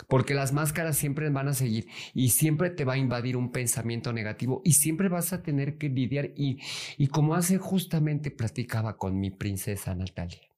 [0.09, 4.13] porque las máscaras siempre van a seguir y siempre te va a invadir un pensamiento
[4.13, 6.61] negativo y siempre vas a tener que lidiar y,
[6.97, 10.49] y como hace justamente platicaba con mi princesa Natalia.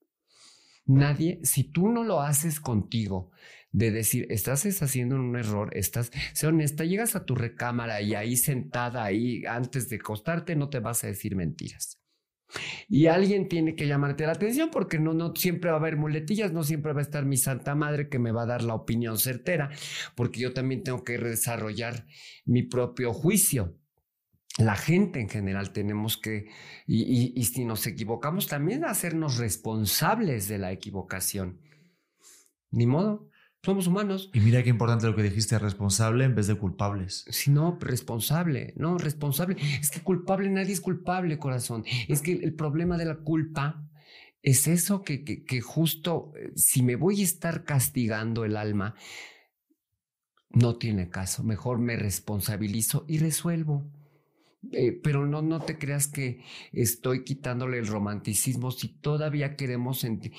[0.84, 3.32] Nadie, si tú no lo haces contigo,
[3.72, 8.36] de decir, estás haciendo un error, estás, sé honesta, llegas a tu recámara y ahí
[8.36, 11.98] sentada, ahí antes de acostarte, no te vas a decir mentiras.
[12.88, 16.62] Y alguien tiene que llamarte la atención porque no, siempre va a haber muletillas, no
[16.62, 19.70] siempre va a estar mi santa madre que me va a dar la opinión certera,
[20.14, 22.06] porque yo también tengo que desarrollar
[22.44, 23.76] mi propio juicio.
[24.58, 26.46] La gente en general tenemos que,
[26.86, 31.60] y, y si nos equivocamos, también hacernos responsables de la equivocación.
[32.70, 33.28] Ni modo.
[33.66, 34.30] Somos humanos.
[34.32, 37.24] Y mira qué importante lo que dijiste, responsable en vez de culpables.
[37.30, 39.56] Sí, no, responsable, no, responsable.
[39.80, 41.84] Es que culpable, nadie es culpable, corazón.
[42.06, 43.84] Es que el problema de la culpa
[44.40, 48.94] es eso que, que, justo eh, si me voy a estar castigando el alma,
[50.50, 51.42] no tiene caso.
[51.42, 53.90] Mejor me responsabilizo y resuelvo.
[54.70, 60.34] Eh, pero no, no te creas que estoy quitándole el romanticismo si todavía queremos sentir.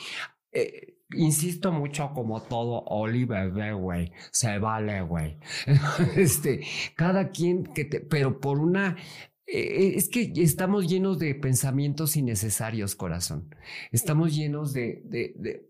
[0.60, 5.38] Eh, insisto mucho como todo Oliver güey, se vale, güey.
[6.18, 6.66] este,
[6.96, 8.98] cada quien que te, pero por una
[9.46, 13.54] eh, es que estamos llenos de pensamientos innecesarios, corazón.
[13.92, 15.70] Estamos llenos de, de,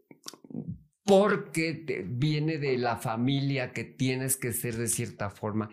[1.03, 5.69] porque viene de la familia que tienes que ser de cierta forma.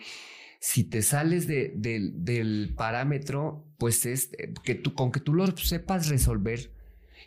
[0.59, 4.31] Si te sales del parámetro, pues es
[4.65, 6.74] que tú, con que tú lo sepas resolver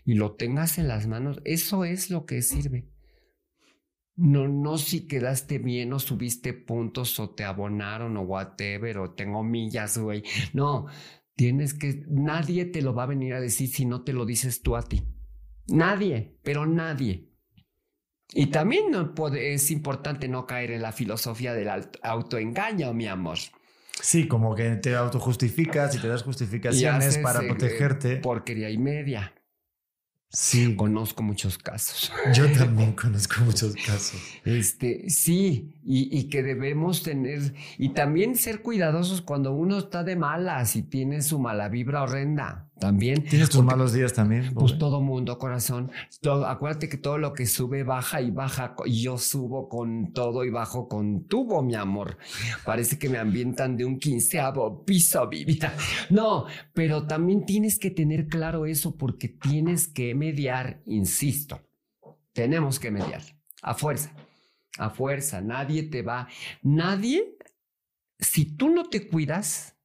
[0.08, 2.88] y lo tengas en las manos, eso es lo que sirve.
[4.16, 9.44] No, no si quedaste bien o subiste puntos o te abonaron o whatever o tengo
[9.44, 10.24] millas, güey.
[10.54, 10.86] No,
[11.36, 14.62] tienes que, nadie te lo va a venir a decir si no te lo dices
[14.62, 15.04] tú a ti.
[15.68, 17.34] Nadie, pero nadie.
[18.32, 21.68] Y también no es importante no caer en la filosofía del
[22.02, 23.40] autoengaño, mi amor.
[24.02, 28.18] Sí, como que te autojustificas y te das justificaciones para eh, protegerte.
[28.18, 29.34] Porquería y media.
[30.30, 30.76] Sí.
[30.76, 32.12] Conozco muchos casos.
[32.34, 34.22] Yo también conozco muchos casos.
[34.44, 40.76] Este, sí, y, que debemos tener, y también ser cuidadosos cuando uno está de malas
[40.76, 42.67] y tiene su mala vibra horrenda.
[42.80, 43.24] También.
[43.24, 44.54] Tienes tus malos días también.
[44.54, 45.92] Pues todo mundo, corazón.
[46.46, 48.76] acuérdate que todo lo que sube baja y baja.
[48.86, 52.18] Y yo subo con todo y bajo con tubo, mi amor.
[52.66, 55.74] Parece que me ambientan de un quinceavo piso, mi vida.
[56.10, 61.62] No, pero también tienes que tener claro eso porque tienes que mediar, insisto.
[62.34, 63.22] Tenemos que mediar.
[63.64, 64.12] A fuerza.
[64.78, 65.42] A fuerza.
[65.42, 66.28] Nadie te va.
[66.62, 67.38] Nadie.
[68.20, 69.77] Si tú no te cuidas,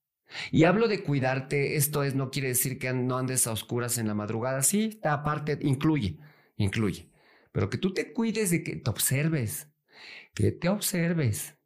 [0.50, 4.08] y hablo de cuidarte, esto es, no quiere decir que no andes a oscuras en
[4.08, 6.18] la madrugada, sí, esta parte incluye,
[6.56, 7.10] incluye,
[7.52, 9.68] pero que tú te cuides de que te observes,
[10.34, 11.56] que te observes.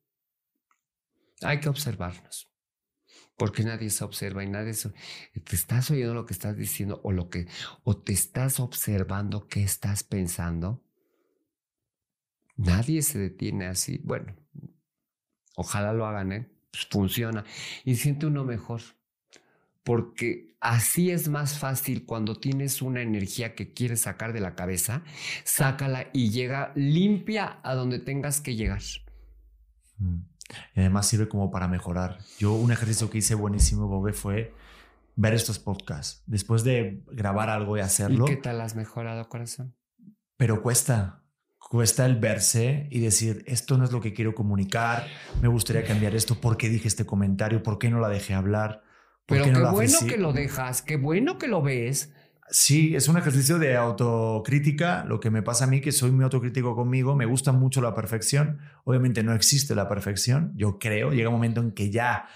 [1.42, 2.50] Hay que observarnos,
[3.36, 7.12] porque nadie se observa y nadie se, te estás oyendo lo que estás diciendo o
[7.12, 7.46] lo que,
[7.84, 10.82] o te estás observando qué estás pensando.
[12.56, 14.00] Nadie se detiene así.
[14.02, 14.34] Bueno,
[15.56, 16.55] ojalá lo hagan, ¿eh?
[16.76, 17.44] Pues, funciona
[17.84, 18.82] y siente uno mejor.
[19.82, 25.02] Porque así es más fácil cuando tienes una energía que quieres sacar de la cabeza,
[25.44, 28.82] sácala y llega limpia a donde tengas que llegar.
[29.98, 30.16] Mm.
[30.74, 32.18] Y además sirve como para mejorar.
[32.38, 34.52] Yo un ejercicio que hice buenísimo, Bobe, fue
[35.14, 36.22] ver estos podcasts.
[36.26, 38.26] Después de grabar algo y hacerlo.
[38.26, 39.74] ¿Y qué tal has mejorado, corazón?
[40.36, 41.22] Pero cuesta
[41.68, 45.06] cuesta el verse y decir, esto no es lo que quiero comunicar,
[45.40, 47.62] me gustaría cambiar esto, ¿por qué dije este comentario?
[47.62, 48.82] ¿Por qué no la dejé hablar?
[49.26, 52.12] Pero qué, bueno que lo dejas, qué bueno que lo ves.
[52.48, 56.22] Sí, es un ejercicio de autocrítica, lo que me pasa a mí, que soy muy
[56.22, 61.28] autocrítico conmigo, me gusta mucho la perfección, obviamente no existe la perfección, yo creo, llega
[61.28, 62.28] un momento en que ya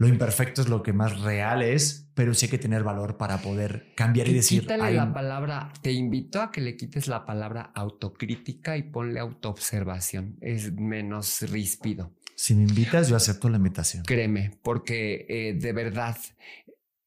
[0.00, 3.42] lo imperfecto es lo que más real es, pero sí hay que tener valor para
[3.42, 4.62] poder cambiar y, decir.
[4.62, 10.38] Quítale la palabra, te invito a que le quites la palabra autocrítica y ponle autoobservación.
[10.40, 12.14] Es menos ríspido.
[12.34, 14.02] Si me invitas, yo acepto la invitación.
[14.04, 16.16] Créeme, porque eh, de verdad,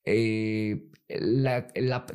[0.06, 0.91] eh,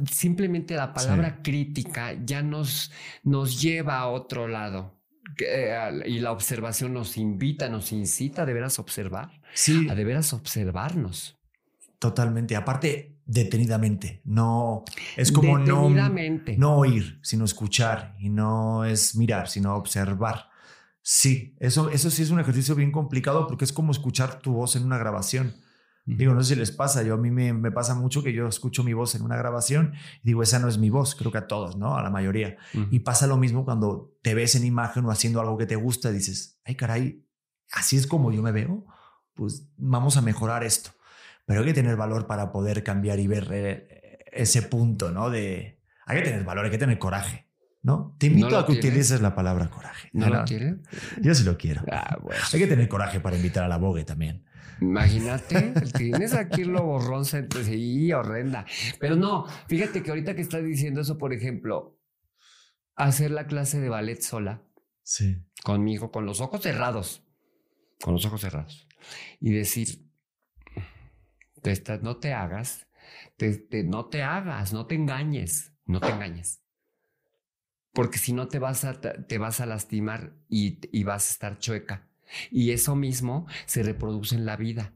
[0.08, 2.92] simplemente la palabra crítica ya nos,
[3.24, 4.97] nos lleva a otro lado.
[5.38, 9.86] Eh, y la observación nos invita, nos incita a de veras observar, sí.
[9.88, 11.38] a de veras observarnos.
[11.98, 12.56] Totalmente.
[12.56, 14.22] Aparte, detenidamente.
[14.24, 14.84] No
[15.16, 15.88] es como no,
[16.56, 18.16] no oír, sino escuchar.
[18.18, 20.48] Y no es mirar, sino observar.
[21.02, 24.76] Sí, eso, eso sí es un ejercicio bien complicado porque es como escuchar tu voz
[24.76, 25.54] en una grabación.
[26.16, 28.48] Digo, no sé si les pasa, yo a mí me, me, pasa mucho que yo
[28.48, 29.92] escucho mi voz en una grabación
[30.22, 31.98] y digo, esa no es mi voz, creo que a todos, ¿no?
[31.98, 32.56] A la mayoría.
[32.90, 36.10] Y pasa lo mismo cuando te ves en imagen o haciendo algo que te gusta,
[36.10, 37.26] dices, ay caray,
[37.72, 38.86] así es como yo me veo,
[39.34, 40.90] pues vamos a mejorar esto.
[41.44, 45.28] Pero hay que tener valor para poder cambiar y ver eh, ese punto, ¿no?
[45.28, 47.46] De, hay que tener valor, hay que tener coraje.
[47.80, 48.16] ¿No?
[48.18, 50.10] Te invito a que utilices la palabra coraje.
[50.12, 50.76] ¿No, lo quieres?
[51.22, 51.82] Yo sí lo quiero.
[51.90, 52.18] Ah,
[52.52, 54.44] hay que tener coraje para invitar a la bogue también.
[54.80, 58.64] Imagínate, tienes aquí lo borrón, sí, horrenda.
[59.00, 61.98] Pero no, fíjate que ahorita que estás diciendo eso, por ejemplo,
[62.94, 64.62] hacer la clase de ballet sola.
[65.02, 65.42] Sí.
[65.64, 67.24] Conmigo, con los ojos cerrados.
[68.02, 68.86] Con los ojos cerrados.
[69.40, 70.08] Y decir,
[71.62, 72.86] te no te hagas,
[73.84, 76.62] no te hagas, no te engañes, no te engañes.
[77.92, 81.58] Porque si no te vas a, te vas a lastimar y, y vas a estar
[81.58, 82.07] chueca.
[82.50, 84.92] Y eso mismo se reproduce en la vida.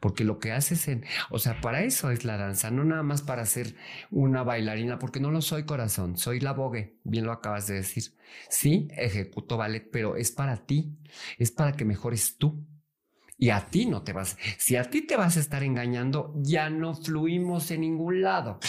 [0.00, 3.22] Porque lo que haces en, o sea, para eso es la danza, no nada más
[3.22, 3.76] para ser
[4.10, 8.04] una bailarina, porque no lo soy corazón, soy la bogue, bien lo acabas de decir.
[8.48, 10.98] Sí, ejecuto ballet, pero es para ti,
[11.38, 12.66] es para que mejores tú.
[13.38, 16.68] Y a ti no te vas, si a ti te vas a estar engañando, ya
[16.68, 18.60] no fluimos en ningún lado.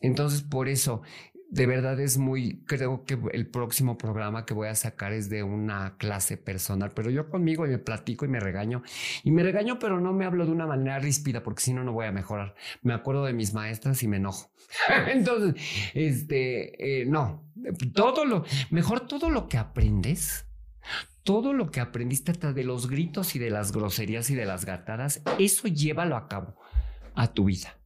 [0.00, 1.02] Entonces, por eso,
[1.50, 5.42] de verdad es muy, creo que el próximo programa que voy a sacar es de
[5.42, 8.82] una clase personal, pero yo conmigo y me platico y me regaño.
[9.24, 11.92] Y me regaño, pero no me hablo de una manera ríspida, porque si no, no
[11.92, 12.54] voy a mejorar.
[12.82, 14.50] Me acuerdo de mis maestras y me enojo.
[15.08, 15.54] Entonces,
[15.94, 17.44] este, eh, no,
[17.94, 20.44] todo lo, mejor todo lo que aprendes
[21.22, 24.64] todo lo que aprendiste hasta de los gritos y de las groserías y de las
[24.64, 26.56] gatadas, eso llévalo a cabo
[27.14, 27.77] a tu vida.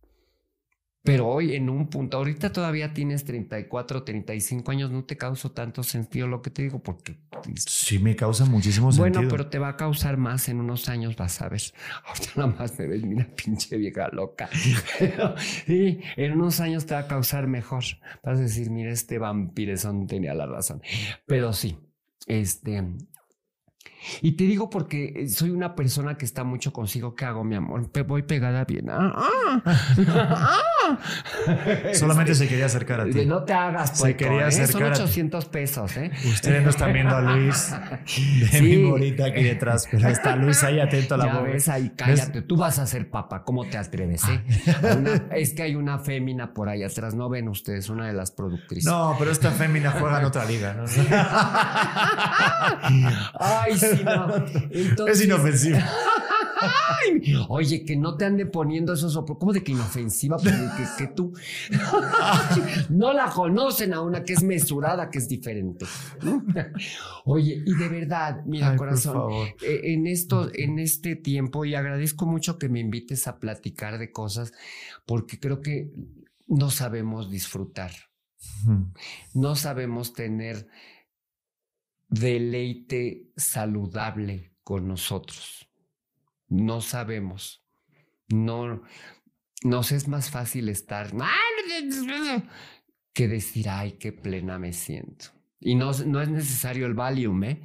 [1.05, 5.83] Pero hoy en un punto, ahorita todavía tienes 34, 35 años, no te causa tanto
[5.83, 7.19] sentido lo que te digo, porque...
[7.57, 9.21] Sí, me causa muchísimo sentido.
[9.21, 11.63] Bueno, pero te va a causar más en unos años, vas a ver.
[12.07, 14.49] Ahorita nada más me ves, mira, pinche vieja loca.
[15.67, 17.83] sí, en unos años te va a causar mejor.
[18.23, 20.83] Vas a decir, mira, este vampirezón tenía la razón.
[21.27, 21.79] Pero sí,
[22.29, 22.81] este,
[24.21, 27.15] y te digo porque eh, soy una persona que está mucho consigo.
[27.15, 27.91] ¿Qué hago, mi amor?
[28.07, 28.91] voy pegada bien.
[28.91, 30.63] Ah, ah, ah.
[31.95, 33.25] Solamente se quería acercar a ti.
[33.27, 34.45] No te hagas, Se quería ¿eh?
[34.45, 36.11] acercar Son 800 pesos, ¿eh?
[36.27, 37.75] Ustedes no están viendo a Luis
[38.53, 41.93] de mi morita aquí detrás, pero está Luis ahí atento a la ya ves ahí,
[41.97, 42.43] cállate.
[42.43, 43.45] Tú vas a ser papá.
[43.45, 44.43] ¿Cómo te atreves, eh?
[45.33, 47.15] es que hay una fémina por ahí atrás.
[47.15, 48.91] No ven ustedes, una de las productrices.
[48.91, 50.85] No, pero esta fémina juega en otra liga, ¿no?
[53.39, 53.77] Ay,
[55.09, 55.79] es inofensivo.
[57.49, 60.37] oye, que no te ande poniendo esos ¿Cómo de que inofensiva?
[60.37, 60.55] Pues,
[60.97, 61.33] que, tú
[62.91, 65.87] no la conocen a una que es mesurada, que es diferente.
[67.25, 69.33] oye, y de verdad, mira, corazón,
[69.63, 74.11] eh, en esto, en este tiempo, y agradezco mucho que me invites a platicar de
[74.11, 74.53] cosas,
[75.07, 75.91] porque creo que
[76.47, 77.93] no sabemos disfrutar.
[79.35, 80.67] No sabemos tener
[82.13, 85.69] deleite saludable con nosotros.
[86.49, 87.65] No sabemos.
[88.29, 88.83] No
[89.65, 91.13] nos es más fácil estar
[93.13, 95.27] que decir, ay, qué plena me siento.
[95.61, 97.63] Y no, no es necesario el Valium, ¿eh?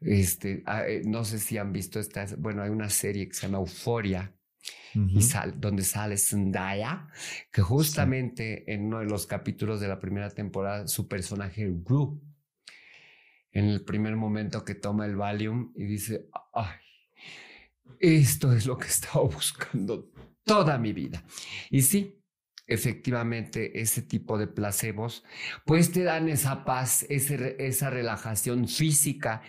[0.00, 3.42] Este, ah, eh, no sé si han visto esta, bueno, hay una serie que se
[3.42, 4.32] llama Euforia,
[4.94, 7.08] y sal, donde sale Zendaya,
[7.50, 12.22] que justamente en uno de los capítulos de la primera temporada su personaje Gru
[13.54, 16.74] en el primer momento que toma el Valium y dice, ay,
[18.00, 20.10] esto es lo que he estado buscando
[20.42, 21.24] toda mi vida.
[21.70, 22.20] Y sí,
[22.66, 25.24] efectivamente, ese tipo de placebos,
[25.64, 29.42] pues te dan esa paz, esa relajación física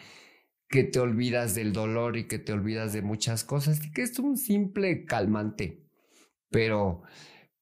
[0.69, 4.17] que te olvidas del dolor y que te olvidas de muchas cosas, y que es
[4.19, 5.83] un simple calmante,
[6.49, 7.03] pero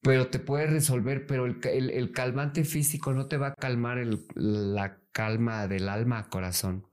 [0.04, 5.68] pero te puede resolver, pero el, calmante físico no te va a calmar la calma
[5.68, 6.86] del alma, corazón.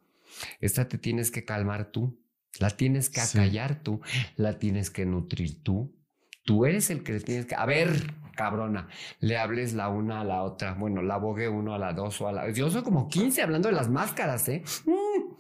[0.61, 2.21] Esta te tienes que calmar tú,
[2.61, 4.01] la tienes que acallar tú,
[4.37, 5.97] la tienes que nutrir tú.
[6.45, 7.55] Tú eres el que le tienes que...
[7.55, 10.75] A ver, cabrona, le hables la una a la otra.
[10.75, 12.51] Bueno, la bogue uno a la dos o a la...
[12.51, 14.63] Yo soy como 15 hablando de las máscaras, ¿eh?
[14.87, 15.35] Mm.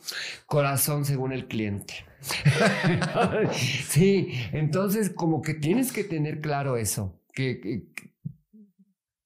[0.47, 1.95] Corazón según el cliente.
[3.53, 7.87] sí, entonces como que tienes que tener claro eso que,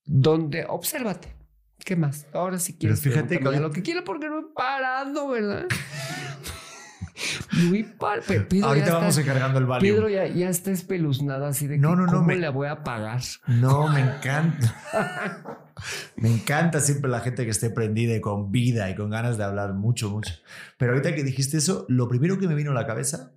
[0.05, 1.34] donde obsérvate.
[1.85, 2.26] ¿Qué más?
[2.32, 3.01] Ahora sí quieres.
[3.01, 5.66] fíjate que lo que quiero porque no he parado, ¿verdad?
[7.53, 7.87] Muy
[8.62, 9.82] Ahorita vamos encargando el valor.
[9.82, 12.37] Pedro ya, ya, está espeluznado así de no, no, no, ¿cómo me...
[12.37, 13.20] le voy a pagar?
[13.47, 14.74] No, me encanta.
[16.16, 19.45] me encanta siempre la gente que esté prendida y con vida y con ganas de
[19.45, 20.32] hablar mucho, mucho.
[20.78, 23.35] Pero ahorita que dijiste eso, lo primero que me vino a la cabeza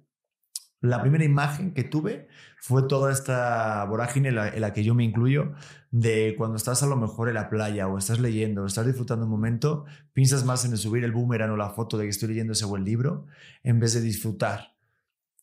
[0.82, 2.28] la primera imagen que tuve
[2.60, 5.54] fue toda esta vorágine en la, que yo me incluyo,
[5.92, 9.26] de cuando estás a lo mejor en la playa o estás leyendo o estás disfrutando
[9.26, 12.30] un momento, piensas más en el subir el boomerang o la foto de que estoy
[12.30, 13.26] leyendo ese buen libro,
[13.64, 14.76] en vez de disfrutar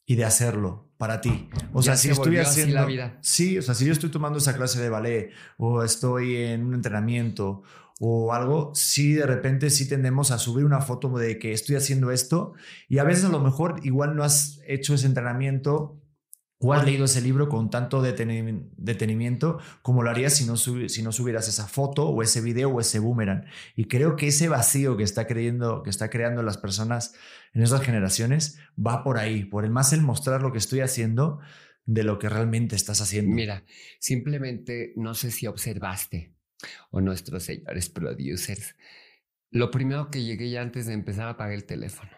[0.07, 1.49] y de hacerlo para ti.
[1.73, 3.19] O sea, si estoy haciendo la vida.
[3.21, 6.75] Sí, o sea, si yo estoy tomando esa clase de ballet o estoy en un
[6.75, 7.63] entrenamiento
[8.01, 12.11] o algo, sí de repente sí tendemos a subir una foto de que estoy haciendo
[12.11, 12.55] esto
[12.89, 16.01] y a veces a lo mejor igual no has hecho ese entrenamiento
[16.59, 21.69] o has leído ese libro con tanto detenimiento como lo harías si no, subieras esa
[21.69, 23.45] foto o ese video o ese boomerang.
[23.77, 27.15] Y creo que ese vacío que está, creyendo, que está creando las personas
[27.53, 31.41] en esas generaciones va por ahí, por el más el mostrar lo que estoy haciendo
[31.85, 33.35] de lo que realmente estás haciendo.
[33.35, 33.65] Mira,
[34.01, 36.34] simplemente no sé si observaste
[36.91, 38.77] o nuestros señores producers.
[39.51, 42.11] Lo primero que llegué ya antes de empezar a apagar el teléfono.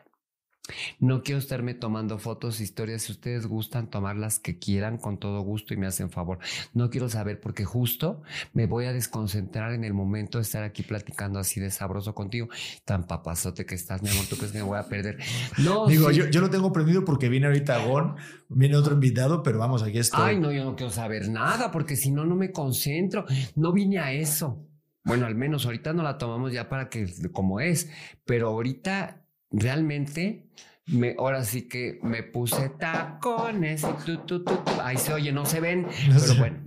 [0.99, 3.03] No quiero estarme tomando fotos, historias.
[3.03, 6.39] Si ustedes gustan, tomar las que quieran con todo gusto y me hacen favor.
[6.75, 10.83] No quiero saber porque justo me voy a desconcentrar en el momento de estar aquí
[10.83, 12.49] platicando así de sabroso contigo.
[12.85, 15.19] Tan papazote que estás, mi amor, tú crees que me voy a perder.
[15.59, 18.17] No, digo, yo, yo lo tengo prendido porque viene ahorita Gon,
[18.49, 20.21] viene otro invitado, pero vamos, aquí estoy.
[20.23, 23.25] Ay, no, yo no quiero saber nada porque si no, no me concentro.
[23.55, 24.67] No vine a eso.
[25.05, 27.89] Bueno, al menos ahorita no la tomamos ya para que como es,
[28.25, 29.26] pero ahorita
[29.57, 30.47] realmente
[30.87, 35.45] me, ahora sí que me puse tacones y tu, tu, tu, ahí se oye, no
[35.47, 36.66] se ven, pero bueno.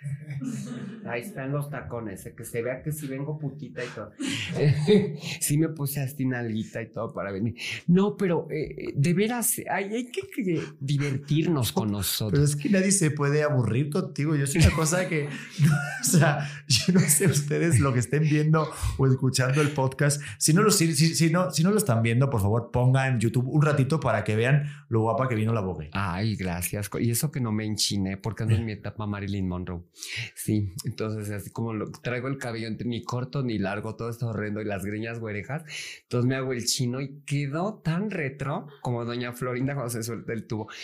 [1.06, 4.12] Ahí están los tacones, que se vea que si vengo putita y todo.
[5.40, 7.56] sí me puse así nalguita y todo para venir.
[7.86, 12.32] No, pero eh, de veras, hay, que, divertirnos con nosotros.
[12.32, 14.36] Pero es que nadie se puede aburrir contigo.
[14.36, 15.28] Yo soy una cosa que,
[16.00, 20.22] o sea, yo no sé ustedes lo que estén viendo o escuchando el podcast.
[20.38, 23.20] Si no lo, si, si, no, si no lo están viendo, por favor, pongan en
[23.20, 25.90] YouTube un ratito para que vean lo guapa que vino la bogue.
[25.92, 26.90] Ay, gracias.
[27.00, 29.87] Y eso que no me enchiné porque ando en mi etapa Marilyn Monroe.
[30.34, 34.26] Sí, entonces, así como lo, traigo el cabello entre ni corto ni largo, todo está
[34.26, 35.64] horrendo y las greñas güerejas.
[36.02, 40.32] Entonces me hago el chino y quedó tan retro como Doña Florinda cuando se suelta
[40.32, 40.68] el tubo.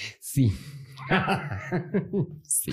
[2.46, 2.72] Sí.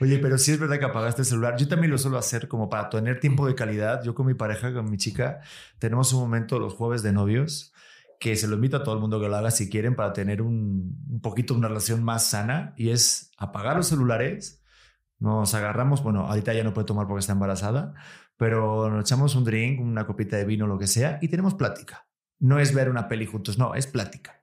[0.00, 1.56] Oye, pero sí es verdad que apagaste el celular.
[1.56, 4.02] Yo también lo suelo hacer como para tener tiempo de calidad.
[4.04, 5.40] Yo con mi pareja, con mi chica,
[5.78, 7.72] tenemos un momento los jueves de novios
[8.20, 10.42] que se lo invito a todo el mundo que lo haga si quieren para tener
[10.42, 14.57] un, un poquito una relación más sana y es apagar los celulares
[15.18, 17.94] nos agarramos, bueno, ahorita ya no puede tomar porque está embarazada,
[18.36, 22.06] pero nos echamos un drink, una copita de vino, lo que sea, y tenemos plática.
[22.38, 24.42] No es ver una peli juntos, no, es plática.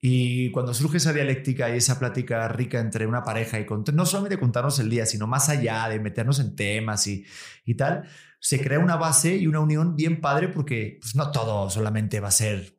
[0.00, 4.38] Y cuando surge esa dialéctica y esa plática rica entre una pareja y no solamente
[4.38, 7.24] contarnos el día, sino más allá de meternos en temas y,
[7.64, 8.08] y tal,
[8.40, 12.28] se crea una base y una unión bien padre porque pues, no todo solamente va
[12.28, 12.78] a ser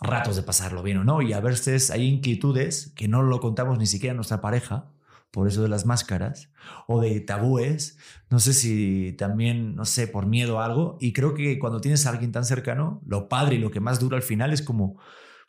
[0.00, 1.22] ratos de pasarlo bien o no.
[1.22, 4.92] Y a veces hay inquietudes que no lo contamos ni siquiera a nuestra pareja
[5.30, 6.50] por eso de las máscaras,
[6.86, 7.98] o de tabúes,
[8.30, 12.06] no sé si también, no sé, por miedo a algo, y creo que cuando tienes
[12.06, 15.00] a alguien tan cercano, lo padre y lo que más dura al final es como,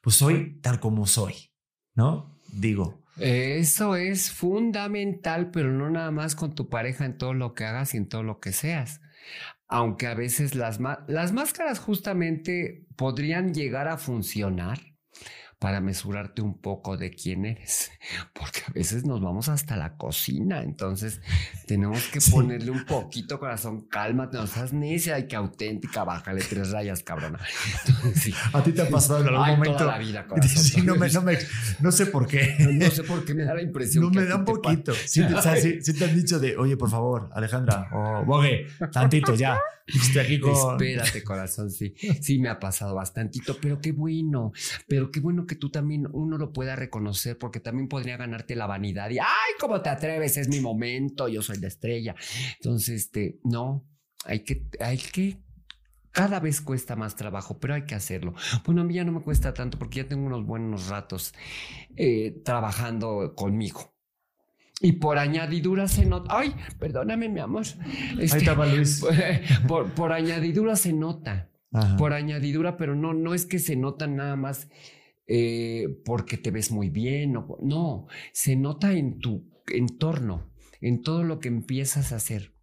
[0.02, 1.52] pues soy tal como soy,
[1.96, 2.38] ¿no?
[2.54, 3.02] Digo.
[3.18, 7.94] Eso es fundamental, pero no nada más con tu pareja en todo lo que hagas
[7.94, 9.02] y en todo lo que seas.
[9.68, 14.91] Aunque a veces las, las máscaras justamente podrían llegar a funcionar
[15.62, 17.92] para mesurarte un poco de quién eres,
[18.34, 21.22] porque a veces nos vamos hasta la cocina, entonces
[21.68, 26.72] tenemos que ponerle un poquito corazón, cálmate, no seas necia y que auténtica, bájale tres
[26.72, 27.38] rayas, cabrona.
[28.54, 29.78] A ti te ha pasado en algún momento.
[29.78, 31.38] Toda la vida, corazón, sí, no, me, no, me,
[31.80, 32.56] no, sé por qué.
[32.72, 34.06] No, sé por qué me da la impresión.
[34.06, 34.94] No me da un poquito.
[34.94, 39.36] Sí, o sea, sí, te han dicho de, oye, por favor, Alejandra, o Bogue, tantito
[39.36, 39.60] ya.
[39.88, 40.82] Estoy aquí con...
[40.82, 41.94] Espérate, corazón, sí.
[42.22, 44.52] Sí, me ha pasado bastantito, pero qué bueno.
[44.88, 48.68] Pero qué bueno que tú también uno lo pueda reconocer, porque también podría ganarte la
[48.68, 50.38] vanidad y, ay, ¿cómo te atreves?
[50.38, 52.16] Es mi momento, yo soy la estrella.
[52.56, 53.86] Entonces, este, no,
[54.26, 55.38] hay que, hay que
[56.12, 58.34] cada vez cuesta más trabajo, pero hay que hacerlo.
[58.66, 61.34] Bueno, a mí ya no me cuesta tanto porque ya tengo unos buenos ratos
[61.96, 63.94] eh, trabajando conmigo.
[64.82, 66.36] Y por añadidura se nota.
[66.36, 67.64] Ay, perdóname, mi amor.
[68.18, 69.06] Ahí este, estaba Luis.
[69.68, 71.52] Por, por añadidura se nota.
[71.98, 74.68] Por añadidura, pero no, no es que se nota nada más
[75.34, 77.32] eh, porque te ves muy bien.
[77.32, 80.52] No, no, se nota en tu entorno,
[80.82, 82.54] en todo lo que empiezas a hacer.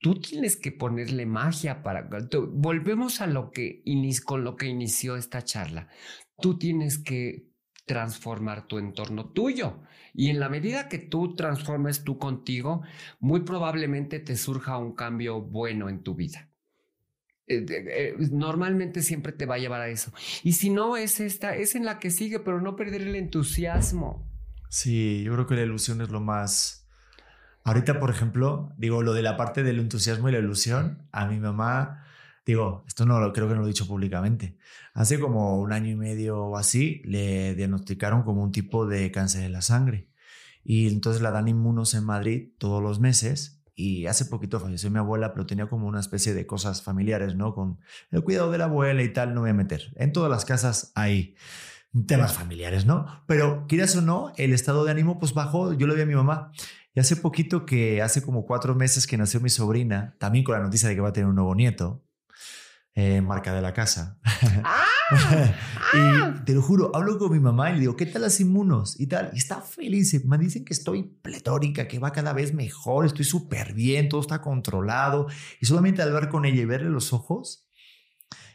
[0.00, 2.10] Tú tienes que ponerle magia para...
[2.52, 3.82] Volvemos a lo que
[4.22, 5.88] con lo que inició esta charla.
[6.42, 7.48] Tú tienes que
[7.86, 9.80] transformar tu entorno tuyo.
[10.12, 12.82] Y en la medida que tú transformes tú contigo,
[13.18, 16.49] muy probablemente te surja un cambio bueno en tu vida.
[17.50, 20.12] Eh, eh, normalmente siempre te va a llevar a eso.
[20.44, 24.24] Y si no es esta, es en la que sigue, pero no perder el entusiasmo.
[24.68, 26.88] Sí, yo creo que la ilusión es lo más...
[27.64, 31.40] Ahorita, por ejemplo, digo, lo de la parte del entusiasmo y la ilusión, a mi
[31.40, 32.04] mamá,
[32.46, 34.56] digo, esto no lo creo que no lo he dicho públicamente.
[34.94, 39.42] Hace como un año y medio o así le diagnosticaron como un tipo de cáncer
[39.42, 40.08] de la sangre.
[40.62, 44.98] Y entonces la dan inmunos en Madrid todos los meses y hace poquito falleció mi
[44.98, 47.54] abuela, pero tenía como una especie de cosas familiares, ¿no?
[47.54, 47.78] Con
[48.10, 49.92] el cuidado de la abuela y tal, no voy a meter.
[49.96, 51.34] En todas las casas hay
[52.06, 53.06] temas familiares, ¿no?
[53.26, 56.14] Pero quieras o no, el estado de ánimo pues bajó, yo lo vi a mi
[56.14, 56.52] mamá.
[56.94, 60.62] Y hace poquito que, hace como cuatro meses que nació mi sobrina, también con la
[60.62, 62.02] noticia de que va a tener un nuevo nieto,
[63.00, 64.18] eh, marca de la casa.
[64.62, 64.84] ¡Ah!
[65.94, 66.42] y ah.
[66.44, 69.00] te lo juro, hablo con mi mamá y le digo, ¿qué tal las inmunos?
[69.00, 70.22] Y tal, y está feliz.
[70.26, 74.42] Me dicen que estoy pletórica, que va cada vez mejor, estoy súper bien, todo está
[74.42, 75.28] controlado.
[75.60, 77.66] Y solamente al ver con ella y verle los ojos,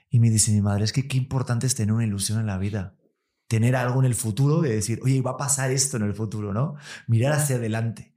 [0.09, 2.59] y me dice mi madre, es que qué importante es tener una ilusión en la
[2.59, 2.95] vida.
[3.47, 6.53] Tener algo en el futuro de decir, oye, va a pasar esto en el futuro,
[6.53, 6.75] ¿no?
[7.07, 8.14] Mirar hacia adelante.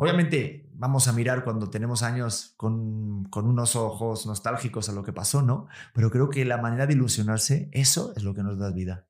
[0.00, 5.42] Obviamente vamos a mirar cuando tenemos años con, unos ojos nostálgicos a lo que pasó,
[5.42, 5.68] ¿no?
[5.92, 9.06] Pero creo que la manera de ilusionarse, eso es lo que nos da vida.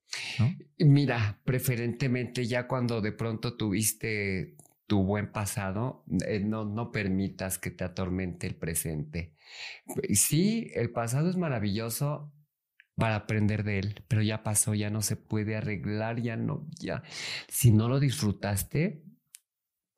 [0.79, 4.57] Mira, preferentemente ya cuando de pronto tuviste
[4.89, 9.37] tu buen pasado, eh, no, no permitas que te atormente el presente.
[10.13, 12.33] Sí, el pasado es maravilloso
[12.97, 17.05] para aprender de él, pero ya pasó, ya no se puede arreglar, ya no, ya.
[17.47, 19.05] Si no lo disfrutaste,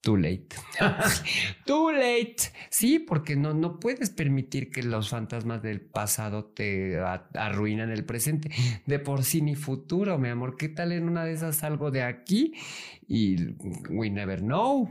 [0.02, 0.48] Too late.
[1.64, 2.36] Too late.
[2.70, 8.50] Sí, porque no, no puedes permitir que los fantasmas del pasado te arruinen el presente.
[8.84, 10.56] De por sí ni futuro, mi amor.
[10.56, 12.52] ¿Qué tal en una de esas salgo de aquí?
[13.06, 13.52] Y
[13.90, 14.90] we never know.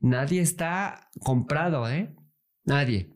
[0.00, 2.14] Nadie está comprado, ¿eh?
[2.64, 3.08] Nadie.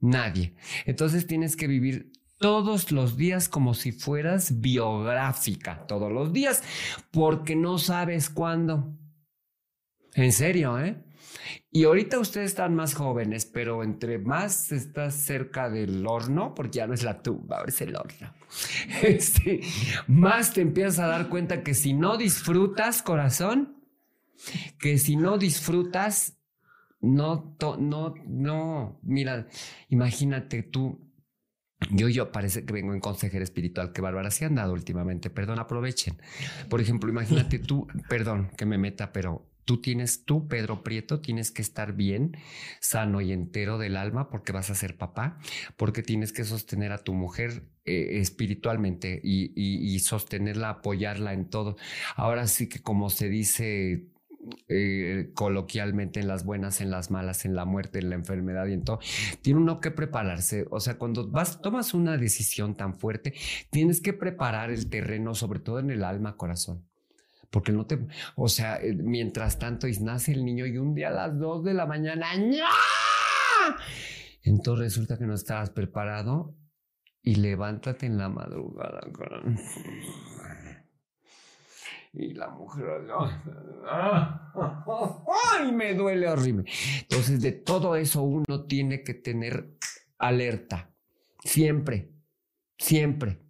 [0.00, 0.56] Nadie.
[0.84, 6.64] Entonces tienes que vivir todos los días como si fueras biográfica, todos los días,
[7.12, 8.96] porque no sabes cuándo.
[10.14, 10.96] En serio, ¿eh?
[11.72, 16.86] Y ahorita ustedes están más jóvenes, pero entre más estás cerca del horno, porque ya
[16.86, 18.34] no es la tumba, ahora es el horno,
[19.02, 19.60] este,
[20.08, 23.76] más te empiezas a dar cuenta que si no disfrutas, corazón,
[24.80, 26.38] que si no disfrutas,
[27.00, 29.46] no, no, no, mira,
[29.88, 31.08] imagínate tú,
[31.90, 35.60] yo, yo parece que vengo en consejero espiritual, que Bárbara se han dado últimamente, perdón,
[35.60, 36.20] aprovechen.
[36.68, 41.52] Por ejemplo, imagínate tú, perdón que me meta, pero Tú tienes, tú, Pedro Prieto, tienes
[41.52, 42.36] que estar bien,
[42.80, 45.38] sano y entero del alma porque vas a ser papá,
[45.76, 51.76] porque tienes que sostener a tu mujer eh, espiritualmente y, sostenerla, apoyarla en todo.
[52.16, 54.08] Ahora sí que como se dice
[54.66, 58.72] eh, coloquialmente en las buenas, en las malas, en la muerte, en la enfermedad y
[58.72, 58.98] en todo,
[59.40, 60.66] tiene uno que prepararse.
[60.72, 63.34] O sea, cuando vas, tomas una decisión tan fuerte,
[63.70, 66.89] tienes que preparar el terreno, sobre todo en el alma, corazón
[67.50, 71.12] porque no te, o sea, eh, mientras tanto nace el niño y un día a
[71.12, 72.26] las dos de la mañana,
[74.42, 76.54] entonces resulta que no estabas preparado
[77.22, 79.00] y levántate en la madrugada.
[82.12, 83.06] Y la mujer,
[83.88, 85.72] ¡ay!
[85.72, 86.64] Me duele horrible.
[87.02, 89.76] Entonces, de todo eso uno tiene que tener
[90.18, 90.92] alerta.
[91.44, 92.12] Siempre,
[92.76, 93.49] siempre.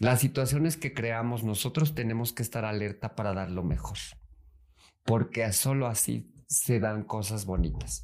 [0.00, 3.98] Las situaciones que creamos nosotros tenemos que estar alerta para dar lo mejor,
[5.04, 8.02] porque solo así se dan cosas bonitas.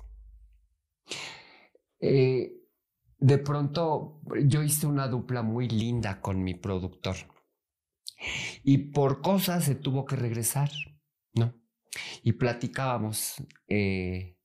[2.00, 2.52] Eh,
[3.18, 7.16] de pronto yo hice una dupla muy linda con mi productor
[8.62, 10.70] y por cosas se tuvo que regresar,
[11.34, 11.54] ¿no?
[12.22, 14.38] Y platicábamos eh,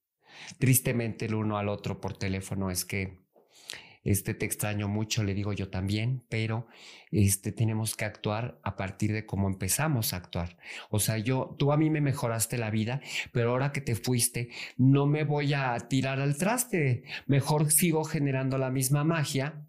[0.58, 3.25] tristemente el uno al otro por teléfono, es que
[4.06, 6.68] este te extraño mucho, le digo yo también, pero
[7.12, 10.58] este tenemos que actuar a partir de cómo empezamos a actuar.
[10.90, 13.02] O sea, yo, tú a mí me mejoraste la vida,
[13.34, 17.04] pero ahora que te fuiste, no me voy a tirar al traste.
[17.26, 19.66] Mejor sigo generando la misma magia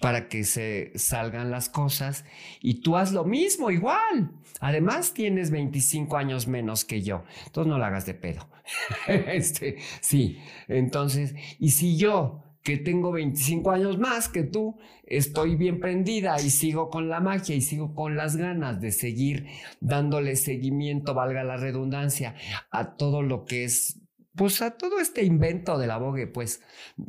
[0.00, 2.24] para que se salgan las cosas
[2.60, 4.32] y tú haz lo mismo igual.
[4.60, 8.48] Además tienes 25 años menos que yo, entonces no la hagas de pedo.
[9.08, 10.38] este, sí,
[10.68, 16.50] entonces, y si yo que tengo 25 años más que tú, estoy bien prendida y
[16.50, 19.46] sigo con la magia y sigo con las ganas de seguir
[19.80, 22.34] dándole seguimiento, valga la redundancia,
[22.70, 24.00] a todo lo que es
[24.34, 26.62] pues a todo este invento de la bogue, pues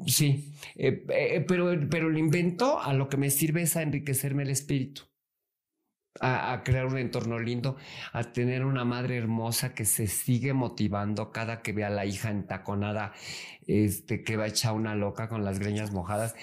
[0.08, 4.41] sí, eh, eh, pero, pero el invento a lo que me sirve es a enriquecerme
[4.41, 5.09] el espíritu
[6.22, 7.78] a, crear un entorno lindo,
[8.13, 12.30] a tener una madre hermosa que se sigue motivando cada que ve a la hija
[12.30, 13.13] entaconada,
[13.67, 16.36] este, que va a echar una loca con las greñas mojadas.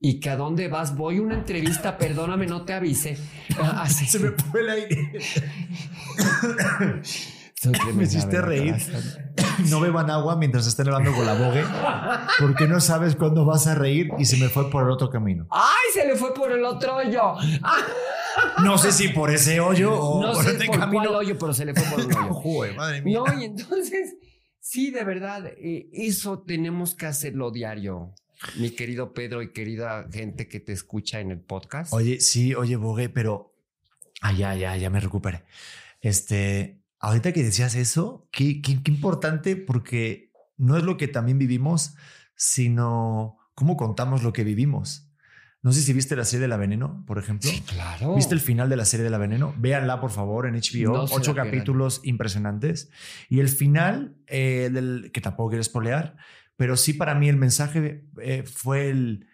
[0.00, 0.96] ¿Y que a dónde vas?
[0.96, 3.16] Voy a una entrevista, perdóname, no te avise.
[3.58, 4.06] Así.
[4.06, 5.12] Se me fue el aire.
[7.94, 8.76] me hiciste reír.
[9.70, 11.64] No beban agua mientras estén hablando con la bogue,
[12.40, 15.46] porque no sabes cuándo vas a reír y se me fue por el otro camino.
[15.50, 17.34] ¡Ay, se le fue por el otro hoyo!
[18.62, 21.04] No sé si por ese hoyo o no por sé este por camino.
[21.04, 22.34] cuál hoyo, pero se le fue por un hoyo.
[22.42, 23.18] Joder, madre mía.
[23.18, 24.16] No, y entonces,
[24.60, 28.14] sí, de verdad, eh, eso tenemos que hacerlo diario.
[28.56, 31.92] Mi querido Pedro y querida gente que te escucha en el podcast.
[31.92, 33.52] Oye, sí, oye, Bogue, pero.
[34.20, 35.44] Ah, ya, ya, ya me recuperé.
[36.00, 41.38] Este, ahorita que decías eso, qué, qué, qué importante, porque no es lo que también
[41.38, 41.94] vivimos,
[42.36, 45.08] sino cómo contamos lo que vivimos.
[45.64, 47.50] No sé si viste la serie de La Veneno, por ejemplo.
[47.50, 48.14] Sí, claro.
[48.14, 49.54] ¿Viste el final de la serie de La Veneno?
[49.56, 50.92] Véanla, por favor, en HBO.
[50.92, 52.90] No Ocho capítulos impresionantes.
[53.30, 56.16] Y el final, eh, del, que tampoco quiero spoilear,
[56.56, 59.26] pero sí para mí el mensaje eh, fue el...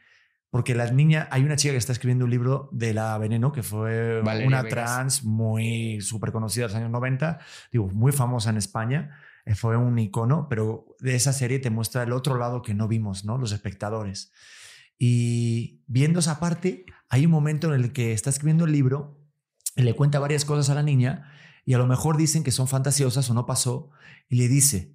[0.50, 3.64] Porque la niña, hay una chica que está escribiendo un libro de La Veneno, que
[3.64, 4.70] fue Valeria una Vegas.
[4.94, 7.38] trans muy súper conocida en los años 90,
[7.72, 9.16] digo, muy famosa en España.
[9.46, 12.86] eh, Fue un icono, pero de esa serie te muestra el otro lado que no
[12.86, 13.36] vimos, ¿no?
[13.36, 14.32] Los espectadores.
[15.02, 19.18] Y viendo esa parte, hay un momento en el que está escribiendo el libro
[19.74, 21.32] y le cuenta varias cosas a la niña
[21.64, 23.90] y a lo mejor dicen que son fantasiosas o no pasó,
[24.28, 24.94] y le dice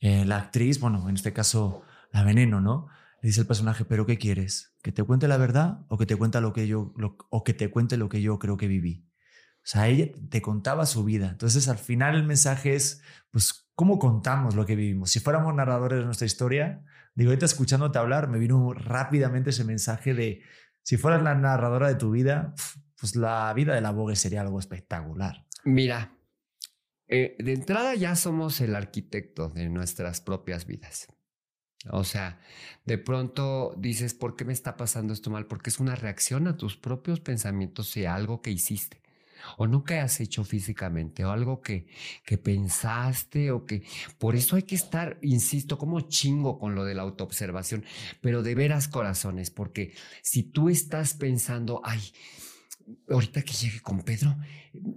[0.00, 1.82] eh, la actriz, bueno, en este caso
[2.12, 2.88] la veneno, ¿no?
[3.22, 4.74] Le dice el personaje, pero ¿qué quieres?
[4.82, 6.92] ¿Que te cuente la verdad o que te cuente lo que yo,
[7.30, 9.05] o que te cuente lo que yo creo que viví?
[9.66, 11.28] O sea, ella te contaba su vida.
[11.28, 13.02] Entonces, al final el mensaje es,
[13.32, 15.10] pues, ¿cómo contamos lo que vivimos?
[15.10, 16.84] Si fuéramos narradores de nuestra historia,
[17.16, 20.42] digo, ahorita escuchándote hablar, me vino rápidamente ese mensaje de,
[20.84, 22.54] si fueras la narradora de tu vida,
[22.96, 25.44] pues la vida de la Vogue sería algo espectacular.
[25.64, 26.16] Mira,
[27.08, 31.08] eh, de entrada ya somos el arquitecto de nuestras propias vidas.
[31.90, 32.38] O sea,
[32.84, 35.46] de pronto dices, ¿por qué me está pasando esto mal?
[35.46, 39.05] Porque es una reacción a tus propios pensamientos y a algo que hiciste
[39.56, 41.86] o nunca has hecho físicamente o algo que,
[42.24, 43.82] que pensaste o que
[44.18, 47.84] por eso hay que estar, insisto, como chingo con lo de la autoobservación,
[48.20, 52.00] pero de veras corazones, porque si tú estás pensando, ay,
[53.08, 54.36] ahorita que llegue con Pedro,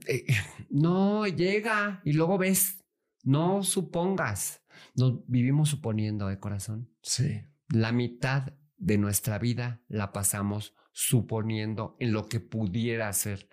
[0.07, 0.25] eh,
[0.69, 2.83] no llega y luego ves,
[3.23, 4.61] no supongas,
[4.95, 6.89] nos vivimos suponiendo de corazón.
[7.01, 7.41] Sí.
[7.69, 13.47] La mitad de nuestra vida la pasamos suponiendo en lo que pudiera ser.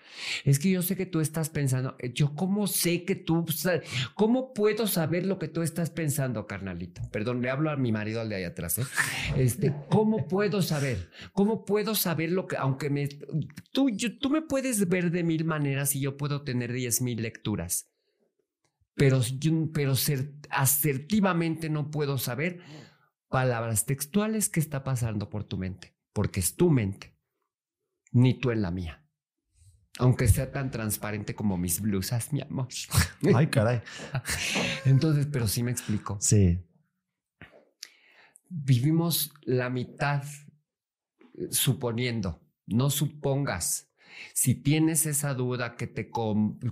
[0.45, 3.47] Es que yo sé que tú estás pensando, eh, yo cómo sé que tú,
[4.15, 7.09] cómo puedo saber lo que tú estás pensando, carnalita.
[7.13, 8.79] Perdón, le hablo a mi marido al de ahí atrás.
[8.79, 8.85] ¿eh?
[9.37, 11.09] Este, ¿cómo puedo saber?
[11.35, 13.09] ¿Cómo puedo saber lo que, aunque me,
[13.71, 13.91] tú,
[14.21, 17.93] tú me puedes ver de mil maneras y yo puedo tener diez mil lecturas,
[18.97, 19.21] pero,
[19.73, 19.93] pero
[20.51, 22.59] asertivamente no puedo saber
[23.29, 27.16] palabras textuales que está pasando por tu mente, porque es tu mente
[28.17, 29.03] ni tú en la mía.
[29.99, 32.69] Aunque sea tan transparente como mis blusas, mi amor.
[33.35, 33.83] Ay, caray.
[34.85, 36.17] Entonces, pero sí me explico.
[36.21, 36.59] Sí.
[38.49, 40.23] Vivimos la mitad
[41.51, 42.41] suponiendo.
[42.67, 43.91] No supongas.
[44.33, 46.11] Si tienes esa duda que te,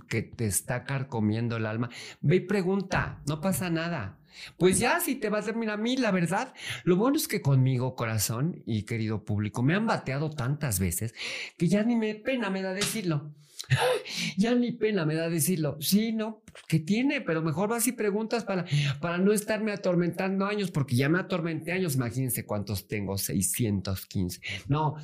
[0.07, 1.89] que te está carcomiendo el alma,
[2.21, 3.21] ve y pregunta.
[3.27, 4.19] No pasa nada.
[4.57, 7.41] Pues ya, si te vas a mira, a mí, la verdad, lo bueno es que
[7.41, 11.13] conmigo, corazón y querido público, me han bateado tantas veces
[11.57, 13.33] que ya ni me pena me da decirlo.
[14.37, 15.77] Ya ni pena me da decirlo.
[15.79, 18.65] Sí, no, que tiene, pero mejor vas y preguntas para,
[18.99, 21.95] para no estarme atormentando años, porque ya me atormenté años.
[21.95, 24.41] Imagínense cuántos tengo, 615.
[24.67, 24.95] No,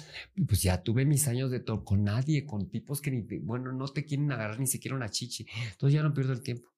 [0.47, 3.87] pues ya tuve mis años de todo con nadie, con tipos que ni, bueno, no
[3.87, 5.45] te quieren agarrar ni siquiera una chichi.
[5.71, 6.70] Entonces ya no pierdo el tiempo.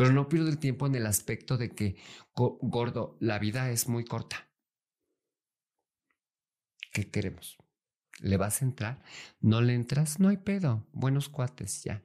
[0.00, 1.96] Pero no pierdo el tiempo en el aspecto de que,
[2.34, 4.48] gordo, la vida es muy corta.
[6.90, 7.58] ¿Qué queremos?
[8.20, 9.02] ¿Le vas a entrar?
[9.40, 10.18] ¿No le entras?
[10.18, 10.86] No hay pedo.
[10.94, 12.02] Buenos cuates, ya.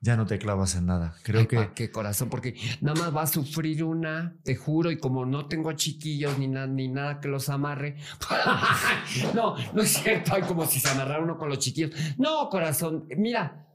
[0.00, 1.14] Ya no te clavas en nada.
[1.22, 1.70] Creo que.
[1.76, 5.72] qué corazón, porque nada más va a sufrir una, te juro, y como no tengo
[5.74, 7.98] chiquillos ni, ni nada que los amarre.
[9.36, 10.34] no, no es cierto.
[10.34, 11.92] Hay como si se amarrara uno con los chiquillos.
[12.18, 13.69] No, corazón, mira,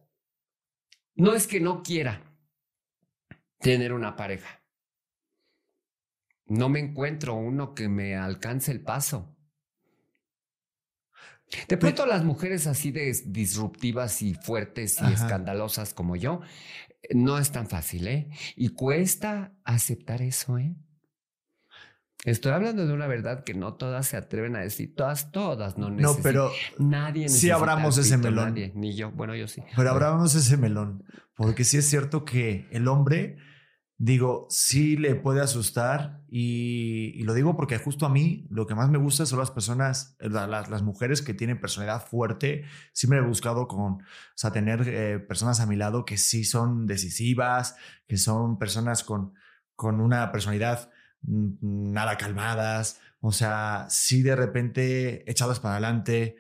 [1.16, 2.22] no es que no quiera
[3.60, 4.62] tener una pareja.
[6.48, 9.36] No me encuentro uno que me alcance el paso.
[11.68, 16.42] De pronto las mujeres así de disruptivas y fuertes y escandalosas como yo,
[17.14, 18.30] no es tan fácil, ¿eh?
[18.56, 20.76] Y cuesta aceptar eso, ¿eh?
[22.24, 25.92] Estoy hablando de una verdad que no todas se atreven a decir, todas, todas no
[25.92, 26.18] necesitan.
[26.18, 27.42] No, pero nadie necesita.
[27.42, 28.50] Sí abramos ese melón.
[28.50, 29.62] Nadie, ni yo, bueno, yo sí.
[29.76, 31.04] Pero abramos ese melón,
[31.36, 33.38] porque sí es cierto que el hombre,
[33.98, 38.90] digo, sí le puede asustar y, lo digo porque justo a mí lo que más
[38.90, 42.64] me gusta son las personas, las, las mujeres que tienen personalidad fuerte.
[42.92, 44.00] Siempre he buscado con, o
[44.34, 47.76] sea, tener eh, personas a mi lado que sí son decisivas,
[48.08, 49.36] que son personas con,
[49.76, 50.90] con una personalidad
[51.28, 56.38] nada calmadas, o sea, sí de repente echadas para adelante,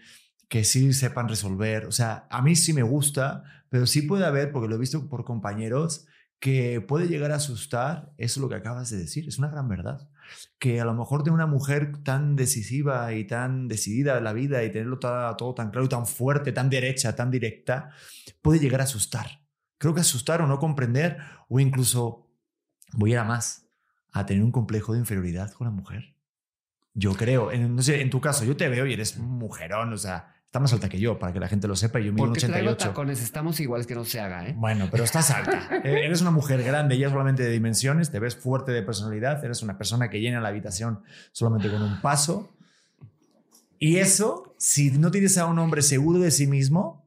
[0.47, 1.85] que sí sepan resolver.
[1.85, 5.09] O sea, a mí sí me gusta, pero sí puede haber, porque lo he visto
[5.09, 6.07] por compañeros,
[6.39, 9.67] que puede llegar a asustar, eso es lo que acabas de decir, es una gran
[9.67, 10.07] verdad.
[10.59, 14.63] Que a lo mejor de una mujer tan decisiva y tan decidida en la vida
[14.63, 17.89] y tenerlo todo, todo tan claro y tan fuerte, tan derecha, tan directa,
[18.41, 19.41] puede llegar a asustar.
[19.77, 21.17] Creo que asustar o no comprender
[21.49, 22.31] o incluso
[22.93, 23.64] voy a ir a más
[24.15, 26.15] a tener un complejo de inferioridad con la mujer.
[26.93, 29.97] Yo creo, en, no sé, en tu caso, yo te veo y eres mujerón, o
[29.97, 31.99] sea, está más alta que yo, para que la gente lo sepa.
[31.99, 32.53] Yo mido Porque 88.
[32.53, 34.55] traigo tacones, estamos iguales que no se haga, ¿eh?
[34.57, 35.69] Bueno, pero estás alta.
[35.83, 39.61] E-, eres una mujer grande, ya solamente de dimensiones, te ves fuerte de personalidad, eres
[39.61, 41.01] una persona que llena la habitación
[41.33, 42.55] solamente con un paso.
[43.79, 47.05] Y eso, si no tienes a un hombre seguro de sí mismo,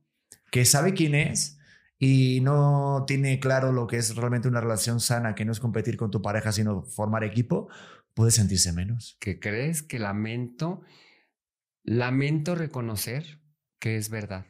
[0.50, 1.57] que sabe quién es,
[1.98, 5.96] y no tiene claro lo que es realmente una relación sana, que no es competir
[5.96, 7.68] con tu pareja, sino formar equipo,
[8.14, 9.16] puede sentirse menos.
[9.20, 10.82] ¿Qué crees que lamento?
[11.82, 13.40] Lamento reconocer
[13.80, 14.46] que es verdad.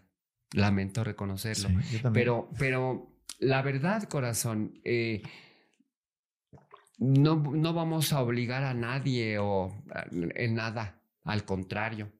[0.52, 1.70] Lamento reconocerlo.
[2.12, 5.22] pero, pero la verdad, corazón, eh,
[6.98, 12.12] no, no vamos a obligar a nadie o en nada, al contrario.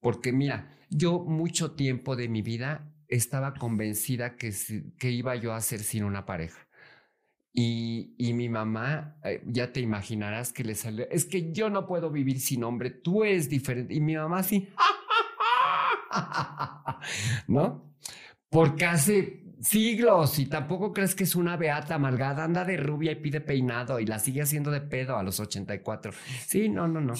[0.00, 4.52] Porque mira, yo mucho tiempo de mi vida estaba convencida que,
[4.98, 6.66] que iba yo a ser sin una pareja.
[7.52, 11.86] Y, y, mi mamá, eh, ya te imaginarás que le salió, es que yo no
[11.86, 13.94] puedo vivir sin hombre, tú eres diferente.
[13.94, 14.68] Y mi mamá sí,
[17.48, 17.94] ¿no?
[18.50, 23.16] Porque hace siglos y tampoco crees que es una beata amalgada, anda de rubia y
[23.16, 26.12] pide peinado y la sigue haciendo de pedo a los 84.
[26.46, 27.14] Sí, no, no, no.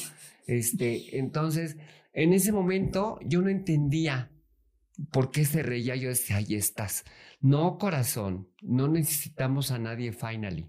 [0.46, 1.76] Este, entonces,
[2.12, 4.30] en ese momento yo no entendía
[5.10, 5.96] por qué se reía.
[5.96, 7.04] Yo decía, ahí estás.
[7.40, 10.68] No, corazón, no necesitamos a nadie finally.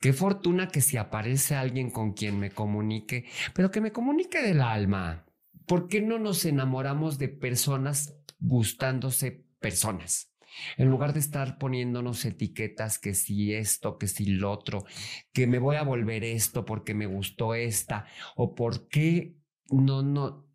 [0.00, 4.62] Qué fortuna que si aparece alguien con quien me comunique, pero que me comunique del
[4.62, 5.26] alma.
[5.66, 10.32] ¿Por qué no nos enamoramos de personas gustándose personas.
[10.76, 14.84] En lugar de estar poniéndonos etiquetas que si esto, que si lo otro,
[15.32, 18.06] que me voy a volver esto porque me gustó esta,
[18.36, 19.36] o por qué
[19.70, 20.45] no, no,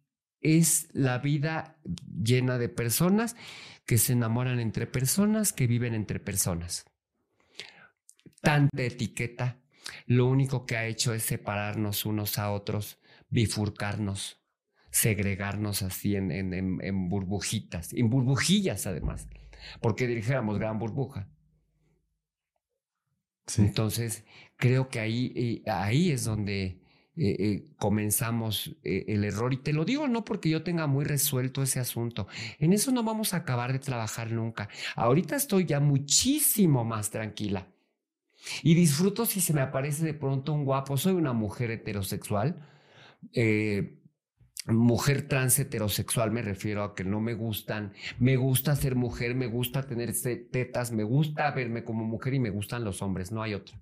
[0.42, 1.78] es la vida
[2.22, 3.36] llena de personas
[3.86, 6.86] que se enamoran entre personas, que viven entre personas.
[8.42, 9.60] Tanta etiqueta,
[10.06, 14.42] lo único que ha hecho es separarnos unos a otros, bifurcarnos,
[14.90, 19.28] segregarnos así en, en, burbujitas, en burbujillas además,
[19.80, 21.30] porque dijéramos gran burbuja.
[23.58, 24.24] Entonces,
[24.56, 26.81] creo que ahí, eh, ahí es donde
[27.18, 29.54] eh, eh, comenzamos el error.
[29.54, 32.28] Y te lo digo no porque yo tenga muy resuelto ese asunto.
[32.60, 34.70] En eso no vamos a acabar de trabajar nunca.
[34.96, 37.68] Ahorita estoy ya muchísimo más tranquila.
[38.64, 40.98] Y disfruto si se me aparece de pronto un guapo.
[40.98, 42.68] Soy una mujer heterosexual.
[43.34, 43.98] Eh,
[44.68, 49.48] mujer trans heterosexual me refiero a que no me gustan, me gusta ser mujer, me
[49.48, 50.14] gusta tener
[50.52, 53.80] tetas, me gusta verme como mujer y me gustan los hombres, no hay otra.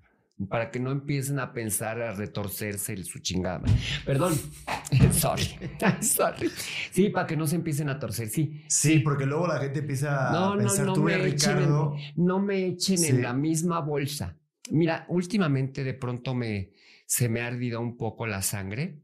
[0.47, 3.61] Para que no empiecen a pensar, a retorcerse su chingada.
[4.05, 4.33] Perdón,
[5.11, 5.43] sorry,
[6.01, 6.49] sorry.
[6.91, 8.63] Sí, para que no se empiecen a torcer, sí.
[8.67, 11.95] Sí, porque luego la gente empieza a pensar, no, no me Ricardo.
[12.15, 14.37] no me echen en la misma bolsa.
[14.71, 16.71] Mira, últimamente de pronto me,
[17.05, 19.01] se me ha ardido un poco la sangre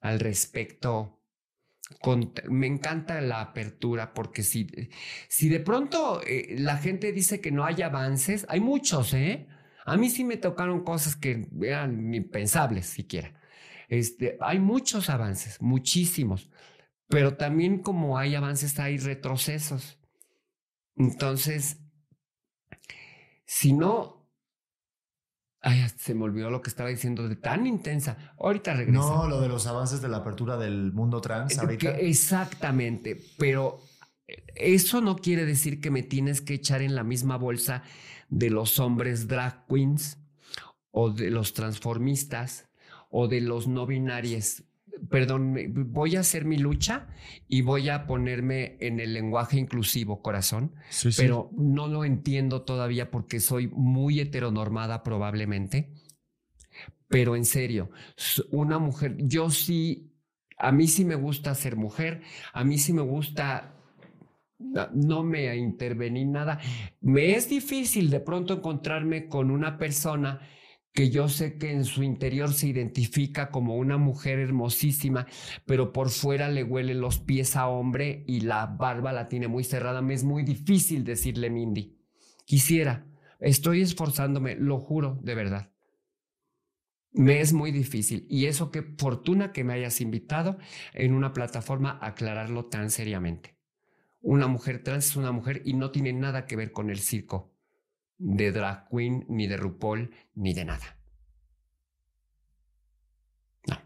[0.00, 1.22] al respecto.
[2.50, 4.66] me encanta la apertura porque si,
[5.28, 9.46] si de pronto eh, la gente dice que no hay avances, hay muchos, ¿eh?
[9.88, 13.40] A mí sí me tocaron cosas que eran impensables siquiera.
[13.88, 16.50] Este, hay muchos avances, muchísimos,
[17.08, 19.98] pero también como hay avances hay retrocesos.
[20.96, 21.78] Entonces,
[23.46, 24.18] si no
[25.60, 28.32] Ay, se me olvidó lo que estaba diciendo de tan intensa.
[28.38, 29.00] Ahorita regreso.
[29.00, 31.90] No, lo de los avances de la apertura del mundo trans eh, ahorita.
[31.98, 33.80] exactamente, pero
[34.54, 37.82] eso no quiere decir que me tienes que echar en la misma bolsa
[38.28, 40.18] de los hombres drag queens
[40.90, 42.68] o de los transformistas
[43.10, 44.62] o de los no binarios
[45.10, 45.56] perdón,
[45.92, 47.06] voy a hacer mi lucha
[47.48, 50.74] y voy a ponerme en el lenguaje inclusivo, corazón,
[51.16, 55.92] pero no lo entiendo todavía porque soy muy heteronormada probablemente.
[57.08, 57.90] Pero en serio,
[58.50, 60.12] una mujer, yo sí,
[60.58, 62.22] a mí sí me gusta ser mujer,
[62.52, 63.77] a mí sí me gusta
[64.58, 66.60] no me intervenir nada.
[67.00, 70.40] Me es difícil de pronto encontrarme con una persona
[70.92, 75.26] que yo sé que en su interior se identifica como una mujer hermosísima,
[75.64, 79.62] pero por fuera le huele los pies a hombre y la barba la tiene muy
[79.62, 80.02] cerrada.
[80.02, 81.96] Me es muy difícil decirle Mindy.
[82.44, 83.06] Quisiera,
[83.38, 85.72] estoy esforzándome, lo juro, de verdad.
[87.12, 88.26] Me es muy difícil.
[88.28, 90.58] Y eso qué fortuna que me hayas invitado
[90.94, 93.57] en una plataforma a aclararlo tan seriamente.
[94.20, 97.52] Una mujer trans es una mujer y no tiene nada que ver con el circo
[98.18, 100.98] de drag queen, ni de RuPaul, ni de nada.
[103.66, 103.80] No.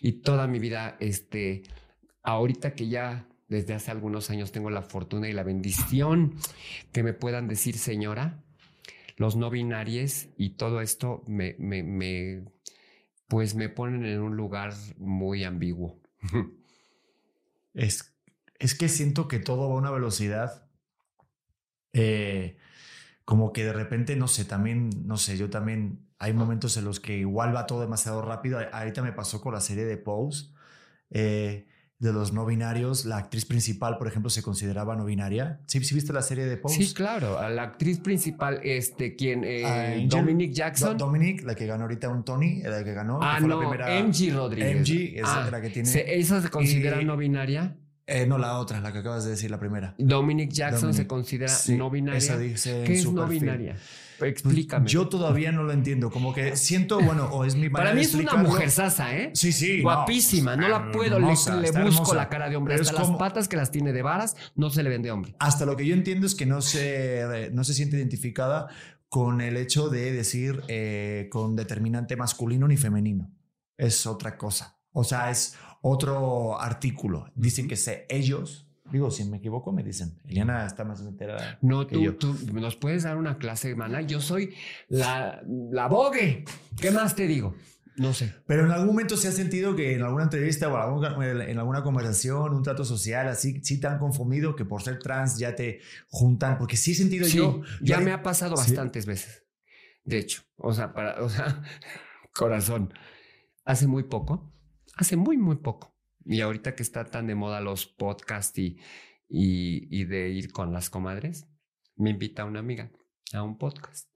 [0.00, 1.62] Y toda mi vida, este,
[2.22, 6.34] ahorita que ya desde hace algunos años tengo la fortuna y la bendición
[6.90, 8.42] que me puedan decir señora,
[9.16, 12.44] los no binarios y todo esto me, me,
[13.28, 16.00] pues me ponen en un lugar muy ambiguo.
[17.74, 18.11] Es,
[18.62, 20.68] es que siento que todo va a una velocidad
[21.92, 22.56] eh,
[23.24, 27.00] como que de repente, no sé, también, no sé, yo también, hay momentos en los
[27.00, 28.60] que igual va todo demasiado rápido.
[28.72, 30.50] Ahorita me pasó con la serie de Pose,
[31.10, 31.66] eh,
[31.98, 33.04] de los no binarios.
[33.04, 35.60] La actriz principal, por ejemplo, se consideraba no binaria.
[35.66, 36.82] ¿Sí, ¿Sí viste la serie de Pose?
[36.82, 37.48] Sí, claro.
[37.48, 40.96] La actriz principal, este, quien, eh, Dominic Jackson.
[40.96, 43.18] Dominic, la que ganó ahorita un Tony, la que ganó.
[43.22, 44.80] Ah, no, MG Rodríguez.
[44.80, 45.90] MG es ah, la que tiene.
[45.90, 47.76] ¿Esa se considera no binaria?
[48.12, 49.94] Eh, no, la otra, la que acabas de decir, la primera.
[49.96, 52.18] Dominic Jackson se considera no binaria.
[52.18, 53.76] Esa dice ¿Qué es no binaria?
[54.20, 54.86] Explícame.
[54.86, 56.10] Yo todavía no lo entiendo.
[56.10, 59.30] Como que siento, bueno, o es mi Para mí es una mujer sasa, ¿eh?
[59.32, 59.80] Sí, sí.
[59.80, 60.56] Guapísima.
[60.56, 61.18] No, la puedo.
[61.18, 61.26] le,
[61.82, 62.74] busco la cara de hombre.
[62.74, 65.34] Hasta las patas que las tiene de varas no se le ven de hombre.
[65.38, 68.68] Hasta lo que yo entiendo es que no se, no se siente identificada
[69.08, 73.30] con el hecho de decir eh, con determinante masculino ni femenino.
[73.78, 74.78] Es otra cosa.
[74.92, 77.30] O sea, es otro artículo.
[77.34, 78.66] Dicen que sé ellos.
[78.90, 80.18] Digo, si me equivoco, me dicen.
[80.26, 81.58] Eliana está más enterada.
[81.60, 84.02] No, tú, tú nos puedes dar una clase, hermana.
[84.02, 84.54] Yo soy
[84.88, 86.44] la, la bogue.
[86.80, 87.54] ¿Qué más te digo?
[87.96, 88.34] No sé.
[88.46, 92.54] Pero en algún momento se ha sentido que en alguna entrevista o en alguna conversación,
[92.54, 96.58] un trato social, así, sí te han confundido que por ser trans ya te juntan.
[96.58, 97.62] Porque sí he sentido yo.
[97.80, 99.44] Ya me ha pasado bastantes veces.
[100.04, 101.62] De hecho, o sea, para, o sea,
[102.34, 102.92] corazón.
[103.64, 104.52] Hace muy poco
[104.96, 105.94] hace muy, muy poco.
[106.24, 108.78] Y ahorita que está tan de moda los podcasts y,
[109.28, 111.48] y, de ir con las comadres,
[111.96, 112.90] me invita una amiga
[113.32, 114.08] a un podcast.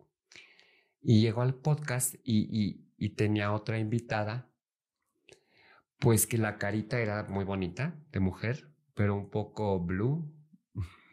[1.01, 4.51] Y llegó al podcast y, y, tenía otra invitada,
[5.99, 10.36] pues que la carita era muy bonita, de mujer, pero un poco blue,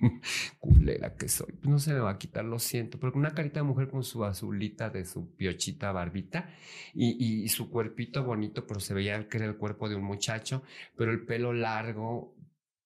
[0.59, 1.53] culera que soy.
[1.63, 4.23] No se me va a quitar, lo siento, pero una carita de mujer con su
[4.23, 6.49] azulita de su piochita barbita
[6.93, 10.63] y, su cuerpito bonito, pero se veía que era el cuerpo de un muchacho,
[10.95, 12.35] pero el pelo largo,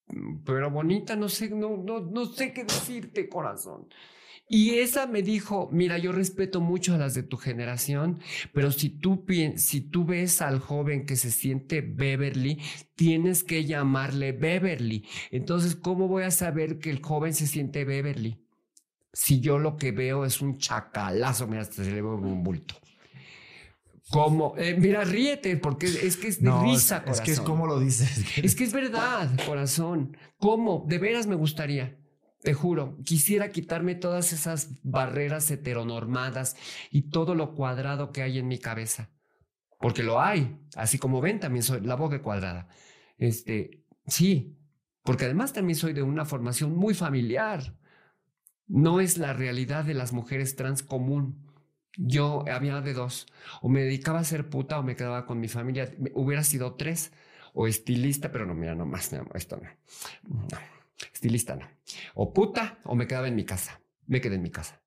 [0.07, 3.87] mm, pero bonita, no sé, no, no, no sé qué decirte, corazón.
[4.49, 8.19] Y esa me dijo, mira, yo respeto mucho a las de tu generación,
[8.53, 9.25] pero si tú,
[9.57, 12.61] si tú ves al joven que se siente Beverly,
[12.95, 15.05] tienes que llamarle Beverly.
[15.31, 18.41] Entonces, ¿cómo voy a saber que el joven se siente Beverly?
[19.11, 22.75] Si yo lo que veo es un chacalazo, mira, se le ve un bulto.
[24.09, 24.53] ¿Cómo?
[24.57, 27.13] Eh, mira, ríete, porque es que es de risa, corazón.
[27.13, 28.37] Es que es como lo dices.
[28.37, 30.15] Es que es verdad, corazón.
[30.37, 30.85] ¿Cómo?
[30.87, 31.97] De veras me gustaría.
[32.41, 36.55] Te juro, quisiera quitarme todas esas barreras heteronormadas
[36.91, 39.09] y todo lo cuadrado que hay en mi cabeza.
[39.79, 40.59] Porque lo hay.
[40.75, 42.67] Así como ven, también soy la boca cuadrada.
[43.17, 44.57] Este, sí,
[45.03, 47.77] porque además también soy de una formación muy familiar.
[48.67, 51.47] No es la realidad de las mujeres trans común.
[51.95, 53.25] Yo había de dos.
[53.61, 55.91] O me dedicaba a ser puta o me quedaba con mi familia.
[56.13, 57.11] Hubiera sido tres.
[57.53, 60.47] O estilista, pero no, mira, no más, no, esto no.
[61.13, 61.67] Estilista no.
[62.15, 63.81] O puta o me quedaba en mi casa.
[64.07, 64.81] Me quedé en mi casa.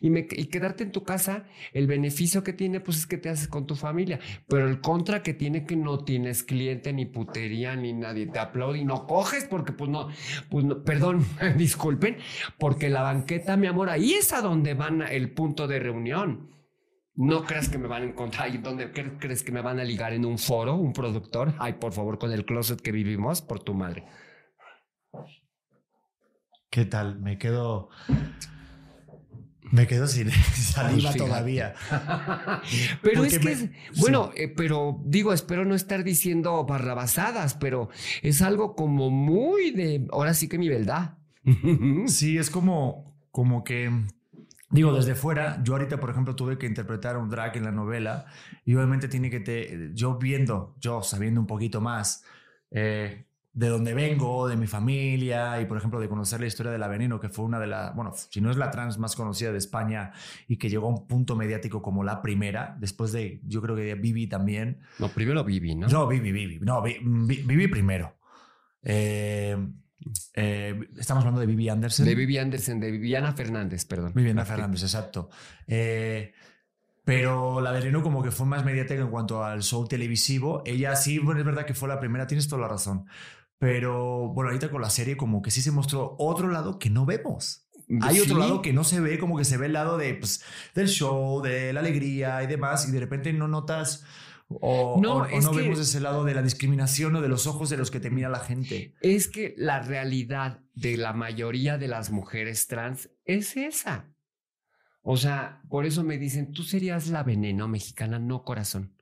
[0.00, 3.48] Y, me, quedarte en tu casa, el beneficio que tiene, pues es que te haces
[3.48, 4.18] con tu familia.
[4.48, 8.78] Pero el contra que tiene que no tienes cliente, ni putería, ni nadie te aplaude
[8.78, 10.08] y no coges porque, pues no,
[10.50, 11.24] pues no, perdón,
[11.56, 12.18] disculpen,
[12.58, 16.50] porque la banqueta, mi amor, ahí es a donde van el punto de reunión.
[17.14, 20.12] No creas que me van a encontrar ahí donde crees que me van a ligar
[20.12, 21.54] en un foro, un productor.
[21.58, 24.04] Ay, por favor, con el closet que vivimos, por tu madre.
[26.76, 27.18] ¿Qué tal?
[27.20, 27.88] Me quedo.
[29.72, 31.72] Me quedo sin saliva todavía.
[33.02, 37.88] pero es que, bueno, eh, pero digo, espero no estar diciendo barrabasadas, pero
[38.20, 41.16] es algo como muy de, ahora sí que mi verdad.
[42.08, 43.90] sí, es como, como que,
[44.68, 48.26] digo, desde fuera, yo ahorita, por ejemplo, tuve que interpretar un drag en la novela
[48.66, 52.22] y obviamente tiene que, te, yo viendo, yo sabiendo un poquito más,
[52.70, 53.25] eh,
[53.56, 56.88] de donde vengo, de mi familia y, por ejemplo, de conocer la historia de la
[56.88, 59.56] Veneno, que fue una de las, bueno, si no es la trans más conocida de
[59.56, 60.12] España
[60.46, 63.80] y que llegó a un punto mediático como la primera, después de, yo creo que
[63.80, 64.80] de Vivi también.
[64.98, 65.88] No, primero Vivi, ¿no?
[65.88, 68.18] No, Vivi, Vivi, no, Vivi primero.
[68.82, 69.56] Eh,
[70.34, 72.04] eh, estamos hablando de Vivi Anderson.
[72.04, 74.12] De Vivi Anderson, de Viviana Fernández, perdón.
[74.14, 75.30] Viviana Fernández, exacto.
[75.66, 76.34] Eh,
[77.06, 80.64] pero la Veneno como que fue más mediática en cuanto al show televisivo.
[80.66, 83.06] Ella sí, bueno, es verdad que fue la primera, tienes toda la razón.
[83.58, 87.06] Pero bueno, ahorita con la serie como que sí se mostró otro lado que no
[87.06, 87.66] vemos.
[88.02, 90.42] Hay otro lado que no se ve, como que se ve el lado de, pues,
[90.74, 94.04] del show, de la alegría y demás, y de repente no notas
[94.48, 97.90] o no, no vemos ese lado de la discriminación o de los ojos de los
[97.90, 98.94] que te mira la gente.
[99.00, 104.10] Es que la realidad de la mayoría de las mujeres trans es esa.
[105.02, 108.96] O sea, por eso me dicen, tú serías la veneno mexicana, no corazón.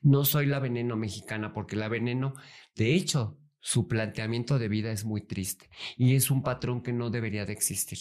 [0.00, 2.34] No soy la veneno mexicana porque la veneno,
[2.74, 7.10] de hecho, su planteamiento de vida es muy triste y es un patrón que no
[7.10, 7.98] debería de existir.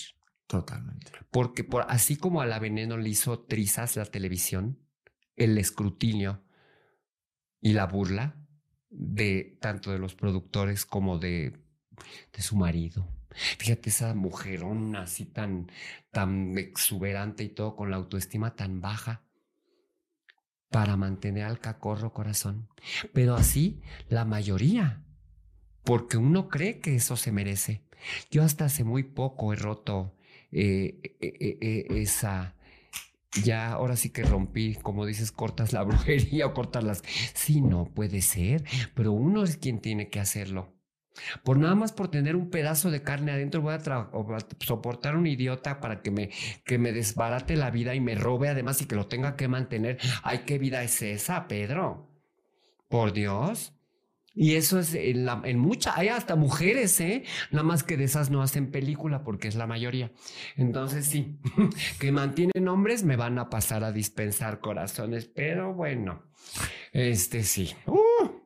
[0.48, 1.12] Totalmente.
[1.30, 4.80] Porque por, así como a la veneno le hizo trizas la televisión,
[5.36, 6.44] el escrutinio
[7.62, 8.36] y la burla
[8.90, 11.62] de tanto de los productores como de,
[12.34, 13.08] de su marido.
[13.60, 15.72] Fíjate esa mujerona así tan,
[16.12, 19.24] tan exuberante y todo con la autoestima tan baja
[20.70, 22.70] para mantener al cacorro corazón.
[23.14, 25.06] Pero así la mayoría
[25.90, 27.82] porque uno cree que eso se merece.
[28.30, 30.16] Yo hasta hace muy poco he roto
[30.52, 32.56] eh, eh, eh, esa,
[33.44, 37.02] ya ahora sí que rompí, como dices, cortas la brujería o cortas las...
[37.34, 40.76] Sí, no puede ser, pero uno es quien tiene que hacerlo.
[41.44, 43.82] Por nada más por tener un pedazo de carne adentro voy a,
[44.60, 46.30] soportar un idiota para que me,
[46.66, 49.98] que me desbarate la vida y me robe además y que lo tenga que mantener.
[50.22, 52.12] Ay, ¿qué vida es esa, Pedro?
[52.90, 53.74] Por Dios.
[54.36, 57.24] Y eso es en, la, en muchas, hay hasta mujeres, ¿eh?
[57.52, 60.12] Nada más que de esas no hacen película porque es la mayoría.
[60.56, 61.38] Entonces sí,
[62.00, 66.24] que mantienen hombres me van a pasar a dispensar corazones, pero bueno,
[66.94, 67.74] este sí.
[67.86, 68.40] Uh,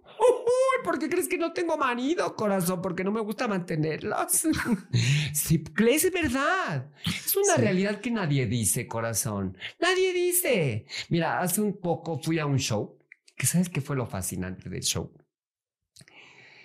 [0.84, 2.82] ¿Por qué crees que no tengo marido, corazón?
[2.82, 4.44] Porque no me gusta mantenerlos.
[5.34, 6.90] sí, es verdad.
[7.06, 9.58] Es una realidad que nadie dice, corazón.
[9.80, 10.86] Nadie dice.
[11.10, 12.98] Mira, hace un poco fui a un show,
[13.36, 15.12] que sabes qué fue lo fascinante del show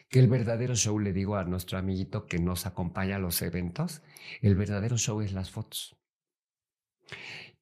[0.08, 4.02] que el verdadero show, le digo a nuestro amiguito que nos acompaña a los eventos,
[4.40, 5.96] el verdadero show es las fotos.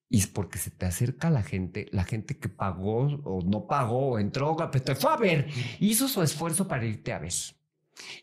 [0.09, 4.11] Y es porque se te acerca la gente, la gente que pagó o no pagó,
[4.13, 5.49] o entró, pero te fue a ver,
[5.81, 7.33] hizo su esfuerzo para irte a ver.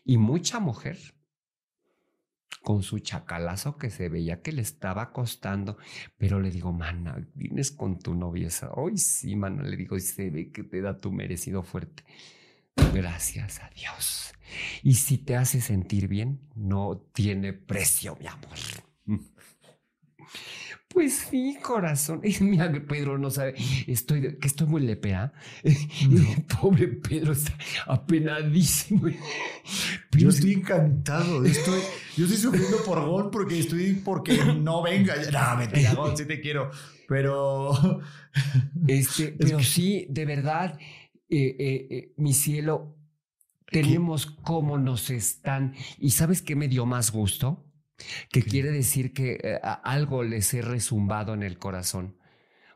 [0.04, 0.98] Y mucha mujer
[2.62, 5.76] con su chacalazo que se veía que le estaba costando,
[6.16, 8.70] pero le digo, mana, vienes con tu novieza.
[8.72, 12.04] Hoy sí, mana, le digo, y se ve que te da tu merecido fuerte.
[12.92, 14.32] Gracias a Dios.
[14.82, 18.58] Y si te hace sentir bien, no tiene precio, mi amor.
[20.94, 22.20] Pues sí, corazón.
[22.40, 23.56] Mira, Pedro no sabe.
[23.88, 25.32] Estoy, que estoy muy lepea.
[26.60, 27.52] Pobre Pedro está
[27.86, 29.08] apenadísimo.
[30.12, 31.44] yo estoy encantado.
[31.44, 31.80] Estoy,
[32.16, 35.16] yo estoy sufriendo por gol porque estoy porque no venga.
[35.32, 36.70] No, mentira, gol, sí te quiero.
[37.08, 38.00] Pero.
[38.86, 40.78] Este, pero sí, de verdad.
[41.28, 42.96] Eh, eh, eh, mi cielo,
[43.66, 45.74] tenemos cómo nos están.
[45.98, 47.64] ¿Y sabes qué me dio más gusto?
[48.30, 52.16] Que quiere decir que algo les he resumbado en el corazón.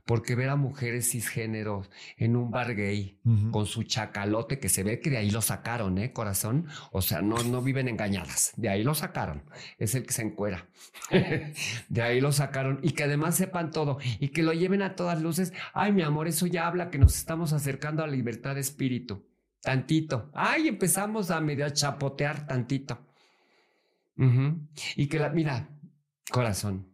[0.08, 1.82] Porque ver a mujeres cisgénero
[2.16, 5.98] en un bar gay con su chacalote, que se ve que de ahí lo sacaron,
[5.98, 6.66] ¿eh, corazón?
[6.92, 9.42] O sea, no, no viven engañadas, de ahí lo sacaron.
[9.76, 10.66] Es el que se encuera.
[11.90, 15.20] de ahí lo sacaron y que además sepan todo y que lo lleven a todas
[15.20, 15.52] luces.
[15.74, 19.26] Ay, mi amor, eso ya habla que nos estamos acercando a la libertad de espíritu.
[19.60, 20.30] Tantito.
[20.32, 22.98] Ay, empezamos a medio chapotear tantito.
[24.96, 25.68] Y que la, mira,
[26.30, 26.87] corazón,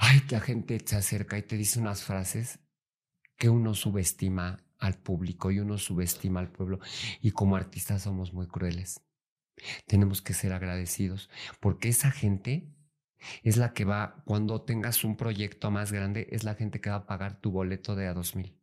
[0.00, 2.60] Ay, la gente se acerca y te dice unas frases
[3.36, 6.78] que uno subestima al público y uno subestima al pueblo.
[7.20, 9.00] Y como artistas somos muy crueles.
[9.86, 11.30] Tenemos que ser agradecidos
[11.60, 12.72] porque esa gente
[13.42, 16.96] es la que va, cuando tengas un proyecto más grande, es la gente que va
[16.96, 18.57] a pagar tu boleto de a dos mil.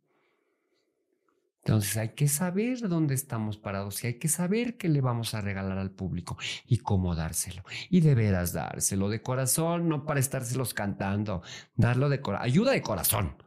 [1.66, 5.40] Entonces hay que saber dónde estamos parados y hay que saber qué le vamos a
[5.40, 6.38] regalar al público
[6.68, 7.64] y cómo dárselo.
[7.90, 11.42] Y de veras dárselo de corazón, no para estárselos cantando,
[11.74, 13.42] darlo de corazón, ayuda de corazón.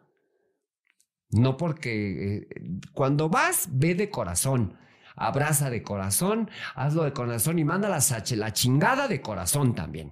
[1.29, 2.47] No porque eh,
[2.91, 4.77] cuando vas, ve de corazón,
[5.15, 8.03] abraza de corazón, hazlo de corazón y manda la,
[8.35, 10.11] la chingada de corazón también.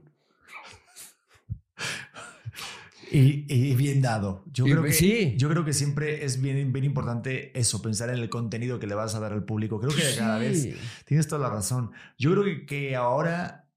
[3.12, 4.44] Y, bien dado.
[4.52, 5.34] Yo creo, que, sí.
[5.38, 8.96] yo creo que siempre es bien, bien importante eso, pensar en el contenido que le
[8.96, 9.80] vas a dar al público.
[9.80, 10.70] Creo que cada vez
[11.06, 11.92] tienes toda la razón.
[12.18, 13.70] Yo creo que, ahora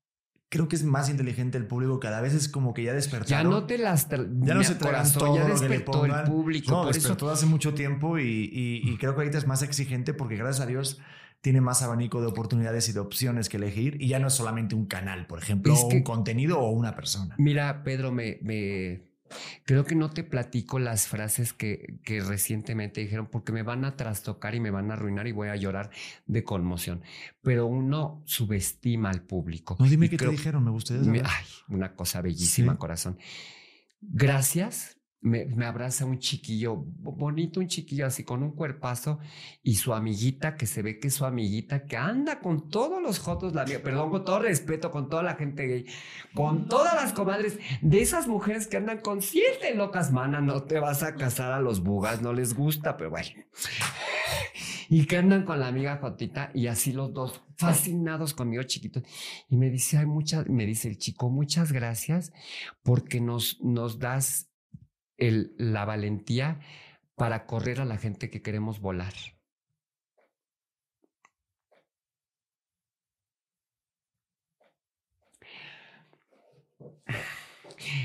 [0.49, 2.01] creo que es más inteligente el público.
[2.01, 3.29] Cada vez es como que ya despertó.
[3.29, 4.09] Ya no te las.
[4.09, 6.25] Ya no se tragan todo ya lo que le pongan.
[6.25, 6.71] el público.
[6.71, 10.37] No, por despertó hace mucho tiempo y, y, creo que ahorita es más exigente porque
[10.37, 11.01] gracias a Dios
[11.41, 14.75] tiene más abanico de oportunidades y de opciones que elegir y ya no es solamente
[14.75, 17.35] un canal, por ejemplo, o un contenido o una persona.
[17.39, 19.10] Mira, Pedro, me, me
[19.65, 23.97] Creo que no te platico las frases que, que, recientemente dijeron porque me van a
[23.97, 25.91] trastocar y me van a arruinar y voy a llorar
[26.27, 27.03] de conmoción.
[27.43, 29.77] Pero uno subestima al público.
[29.79, 31.23] No, dime qué te dijeron, me gustaría saber.
[31.25, 33.19] Ay, una cosa bellísima, corazón.
[34.01, 39.19] Gracias me, abraza un chiquillo bonito, un chiquillo así con un cuerpazo
[39.63, 43.19] y su amiguita, que se ve que es su amiguita, que anda con todos los
[43.19, 45.87] jotos, la perdón, con todo respeto, con toda la gente gay,
[46.35, 50.79] con todas las comadres, de esas mujeres que andan con siete locas, mana, no te
[50.79, 53.29] vas a casar a los bugas, no les gusta, pero bueno.
[54.89, 59.05] Y que andan con la amiga Jotita y así los dos fascinados conmigo chiquitos.
[59.49, 62.33] Y me dice, hay muchas, me dice el chico, muchas gracias
[62.83, 64.50] porque nos, nos das
[65.21, 66.61] la valentía
[67.15, 69.13] para correr a la gente que queremos volar.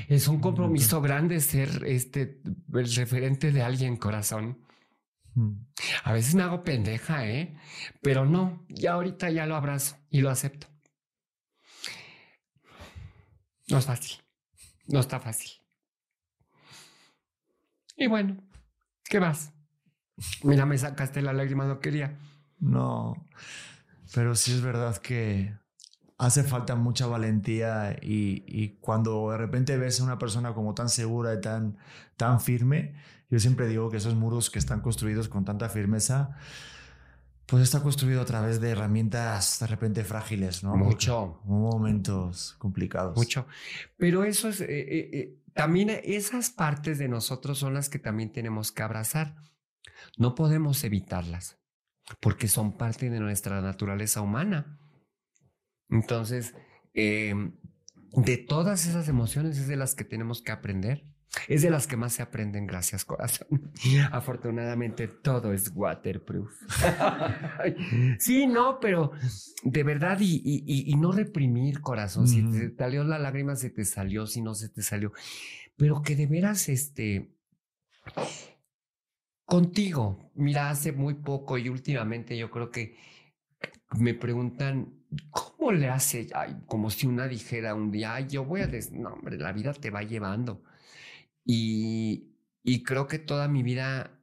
[0.08, 2.40] Es un compromiso grande ser este
[2.72, 4.64] el referente de alguien, corazón.
[5.34, 5.52] Mm.
[6.04, 7.56] A veces me hago pendeja, ¿eh?
[8.02, 10.68] Pero no, ya ahorita ya lo abrazo y lo acepto.
[13.68, 14.22] No es fácil.
[14.86, 15.65] No está fácil.
[17.96, 18.36] Y bueno,
[19.04, 19.52] ¿qué más?
[20.42, 22.18] Mira, me sacaste la lágrima, no quería.
[22.58, 23.26] No,
[24.14, 25.54] pero sí es verdad que
[26.18, 31.34] hace falta mucha valentía y, cuando de repente ves a una persona como tan segura
[31.34, 31.76] y tan,
[32.16, 32.94] tan firme,
[33.30, 36.36] yo siempre digo que esos muros que están construidos con tanta firmeza,
[37.46, 40.76] pues está construido a través de herramientas de repente frágiles, ¿no?
[40.76, 41.40] Mucho.
[41.44, 43.16] momentos complicados.
[43.16, 43.46] Mucho.
[43.96, 48.30] Pero eso es, eh, eh, eh, también esas partes de nosotros son las que también
[48.30, 49.34] tenemos que abrazar.
[50.18, 51.58] No podemos evitarlas
[52.20, 54.78] porque son parte de nuestra naturaleza humana.
[55.88, 56.54] Entonces,
[56.92, 57.56] em,
[58.12, 61.15] de todas esas emociones es de las que tenemos que aprender.
[61.48, 63.72] Es de las que más se aprenden, gracias corazón.
[64.12, 66.50] Afortunadamente todo es waterproof.
[68.18, 69.12] sí, no, pero
[69.62, 72.26] de verdad y, no reprimir corazón.
[72.26, 75.12] Si te salió la lágrima, se te salió, si no se te salió.
[75.76, 77.36] Pero que de veras, este,
[79.44, 82.96] contigo, mira, hace muy poco y últimamente yo creo que
[83.98, 86.28] me preguntan, ¿cómo le hace?
[86.66, 88.66] como si una dijera un día, yo voy a...
[88.66, 90.62] Des no, hombre, la vida te va llevando.
[91.46, 94.20] Y, y creo que toda mi vida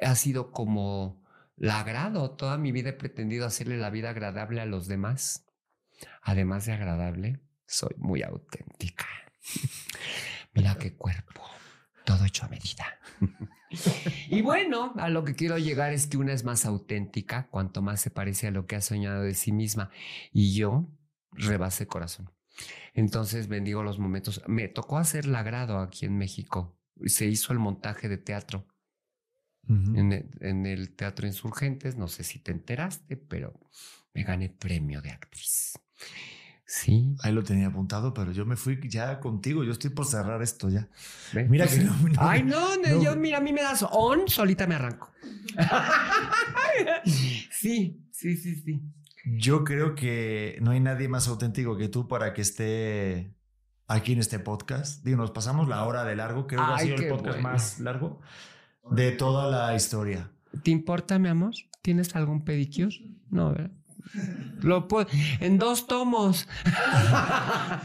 [0.00, 1.24] ha sido como
[1.56, 2.32] la agrado.
[2.32, 5.46] Toda mi vida he pretendido hacerle la vida agradable a los demás.
[6.22, 9.06] Además de agradable, soy muy auténtica.
[10.54, 11.42] Mira qué cuerpo,
[12.04, 12.98] todo hecho a medida.
[14.28, 18.00] y bueno, a lo que quiero llegar es que una es más auténtica cuanto más
[18.00, 19.90] se parece a lo que ha soñado de sí misma.
[20.32, 20.88] Y yo
[21.32, 22.30] rebase corazón.
[22.94, 24.42] Entonces bendigo los momentos.
[24.46, 26.78] Me tocó hacer la grado aquí en México.
[27.04, 28.66] Se hizo el montaje de teatro
[29.68, 31.96] en, el, en el Teatro Insurgentes.
[31.96, 33.60] No sé si te enteraste, pero
[34.14, 35.74] me gané premio de actriz.
[36.66, 37.14] Sí.
[37.22, 39.62] Ahí lo tenía apuntado, pero yo me fui ya contigo.
[39.62, 40.88] Yo estoy por cerrar esto ya.
[41.48, 45.12] Mira que no, Ay, no, yo, mira, a mí me das on, solita me arranco.
[47.50, 48.82] sí, sí, sí, sí.
[49.28, 53.34] Yo creo que no hay nadie más auténtico que tú para que esté
[53.88, 55.04] aquí en este podcast.
[55.04, 56.46] Digo, nos pasamos la hora de largo.
[56.46, 58.20] Creo que ha sido el podcast más largo
[58.90, 60.30] de toda la historia.
[60.62, 61.54] ¿Te importa, mi amor?
[61.82, 62.96] ¿Tienes algún pedicure?
[63.28, 63.72] No, ¿verdad?
[64.62, 64.88] Lo
[65.40, 66.48] en dos tomos.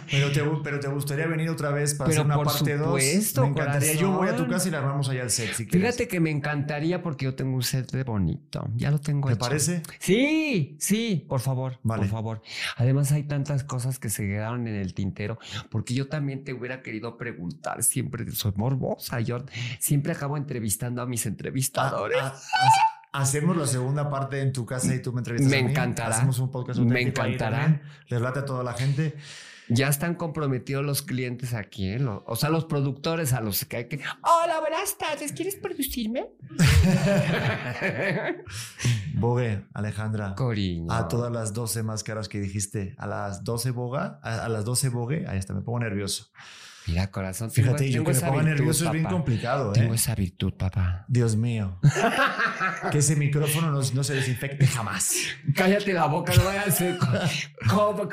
[0.09, 3.01] pero, te, pero te gustaría venir otra vez para hacer una parte 2.
[3.41, 3.93] Me encantaría.
[3.93, 5.51] Yo voy a tu casa y le armamos allá el set.
[5.53, 8.67] Fíjate que me encantaría porque yo tengo un set de bonito.
[8.75, 9.83] Ya lo tengo ¿Te parece?
[9.99, 11.79] Sí, sí, por favor.
[11.83, 12.41] Por favor.
[12.77, 15.39] Además, hay tantas cosas que se quedaron en el tintero.
[15.69, 17.83] Porque yo también te hubiera querido preguntar.
[17.83, 19.19] Siempre soy morbosa.
[19.19, 19.43] Yo
[19.79, 22.17] siempre acabo entrevistando a mis entrevistadores.
[22.21, 25.51] Ah, ah, Hacemos la segunda parte en tu casa y tú me entrevistas.
[25.51, 26.15] Me encantará.
[26.15, 27.81] Hacemos un podcast Me encantará.
[28.07, 29.15] Les late a toda la gente.
[29.67, 32.05] Ya están comprometidos los clientes aquí, ¿eh?
[32.05, 34.01] o sea, los productores a los que hay que.
[34.21, 35.31] Hola, buenas tardes.
[35.31, 36.29] ¿Quieres producirme?
[39.13, 40.35] Bogue, Alejandra.
[40.35, 40.91] Coriño.
[40.91, 42.95] A todas las 12 máscaras que dijiste.
[42.97, 45.25] A las 12 boga, a, a las 12 bogue.
[45.27, 46.31] Ahí está, me pongo nervioso.
[46.87, 47.51] Mira, corazón.
[47.51, 49.71] Fíjate, yo que me ponga nervioso es bien complicado.
[49.71, 49.73] ¿eh?
[49.73, 51.05] Tengo esa virtud, papá.
[51.07, 51.79] Dios mío.
[52.91, 55.15] que ese micrófono no, no, se desinfecte jamás.
[55.55, 56.97] Cállate la boca, no vayas a ser.
[57.69, 58.09] ¿Cómo,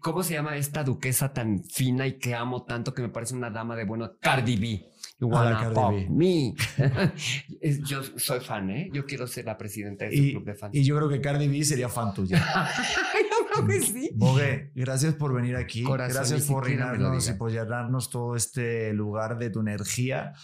[0.00, 3.50] ¿Cómo se llama esta duquesa tan fina y que amo tanto que me parece una
[3.50, 4.12] dama de bueno?
[4.20, 4.95] Cardi B.
[5.18, 6.54] You wanna pop me.
[7.86, 8.90] yo soy fan, ¿eh?
[8.92, 10.74] Yo quiero ser la presidenta de ese club de fans.
[10.74, 12.38] Y yo creo que Cardi B sería fan tuya.
[13.14, 14.10] yo creo que sí.
[14.14, 15.84] Bogue, gracias por venir aquí.
[15.84, 20.34] gracias por reinarnos y por llenarnos todo este lugar de tu energía.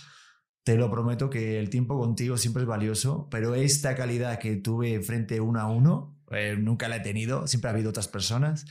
[0.64, 5.02] Te lo prometo que el tiempo contigo siempre es valioso, pero esta calidad que tuve
[5.02, 7.46] frente uno a uno, eh, nunca la he tenido.
[7.46, 8.64] Siempre ha habido otras personas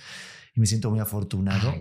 [0.53, 1.73] y me siento muy afortunado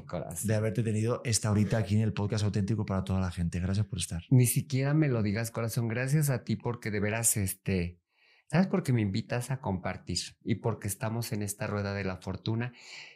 [0.44, 3.58] de haberte tenido esta horita aquí en el podcast auténtico para toda la gente.
[3.58, 4.22] Gracias por estar.
[4.30, 5.88] Ni siquiera me lo digas, corazón.
[5.88, 8.00] Gracias a ti porque de veras, este,
[8.48, 8.68] ¿sabes?
[8.68, 12.72] Porque me invitas a compartir y porque estamos en esta rueda de la fortuna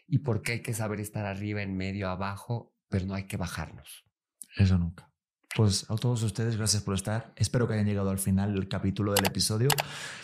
[0.09, 4.05] y porque hay que saber estar arriba, en medio, abajo, pero no hay que bajarnos.
[4.57, 5.14] Eso nunca.
[5.55, 7.33] Pues a todos ustedes, gracias por estar.
[7.37, 9.69] Espero que hayan llegado al final del capítulo del episodio,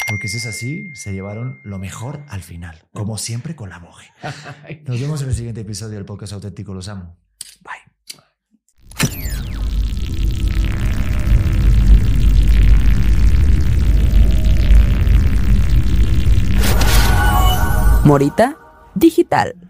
[0.09, 4.11] porque si es así, se llevaron lo mejor al final, como siempre con la moje.
[4.87, 6.75] Nos vemos en el siguiente episodio del podcast auténtico.
[6.75, 7.17] Los amo.
[7.63, 7.91] Bye.
[18.05, 18.59] Morita
[18.97, 19.70] Digital.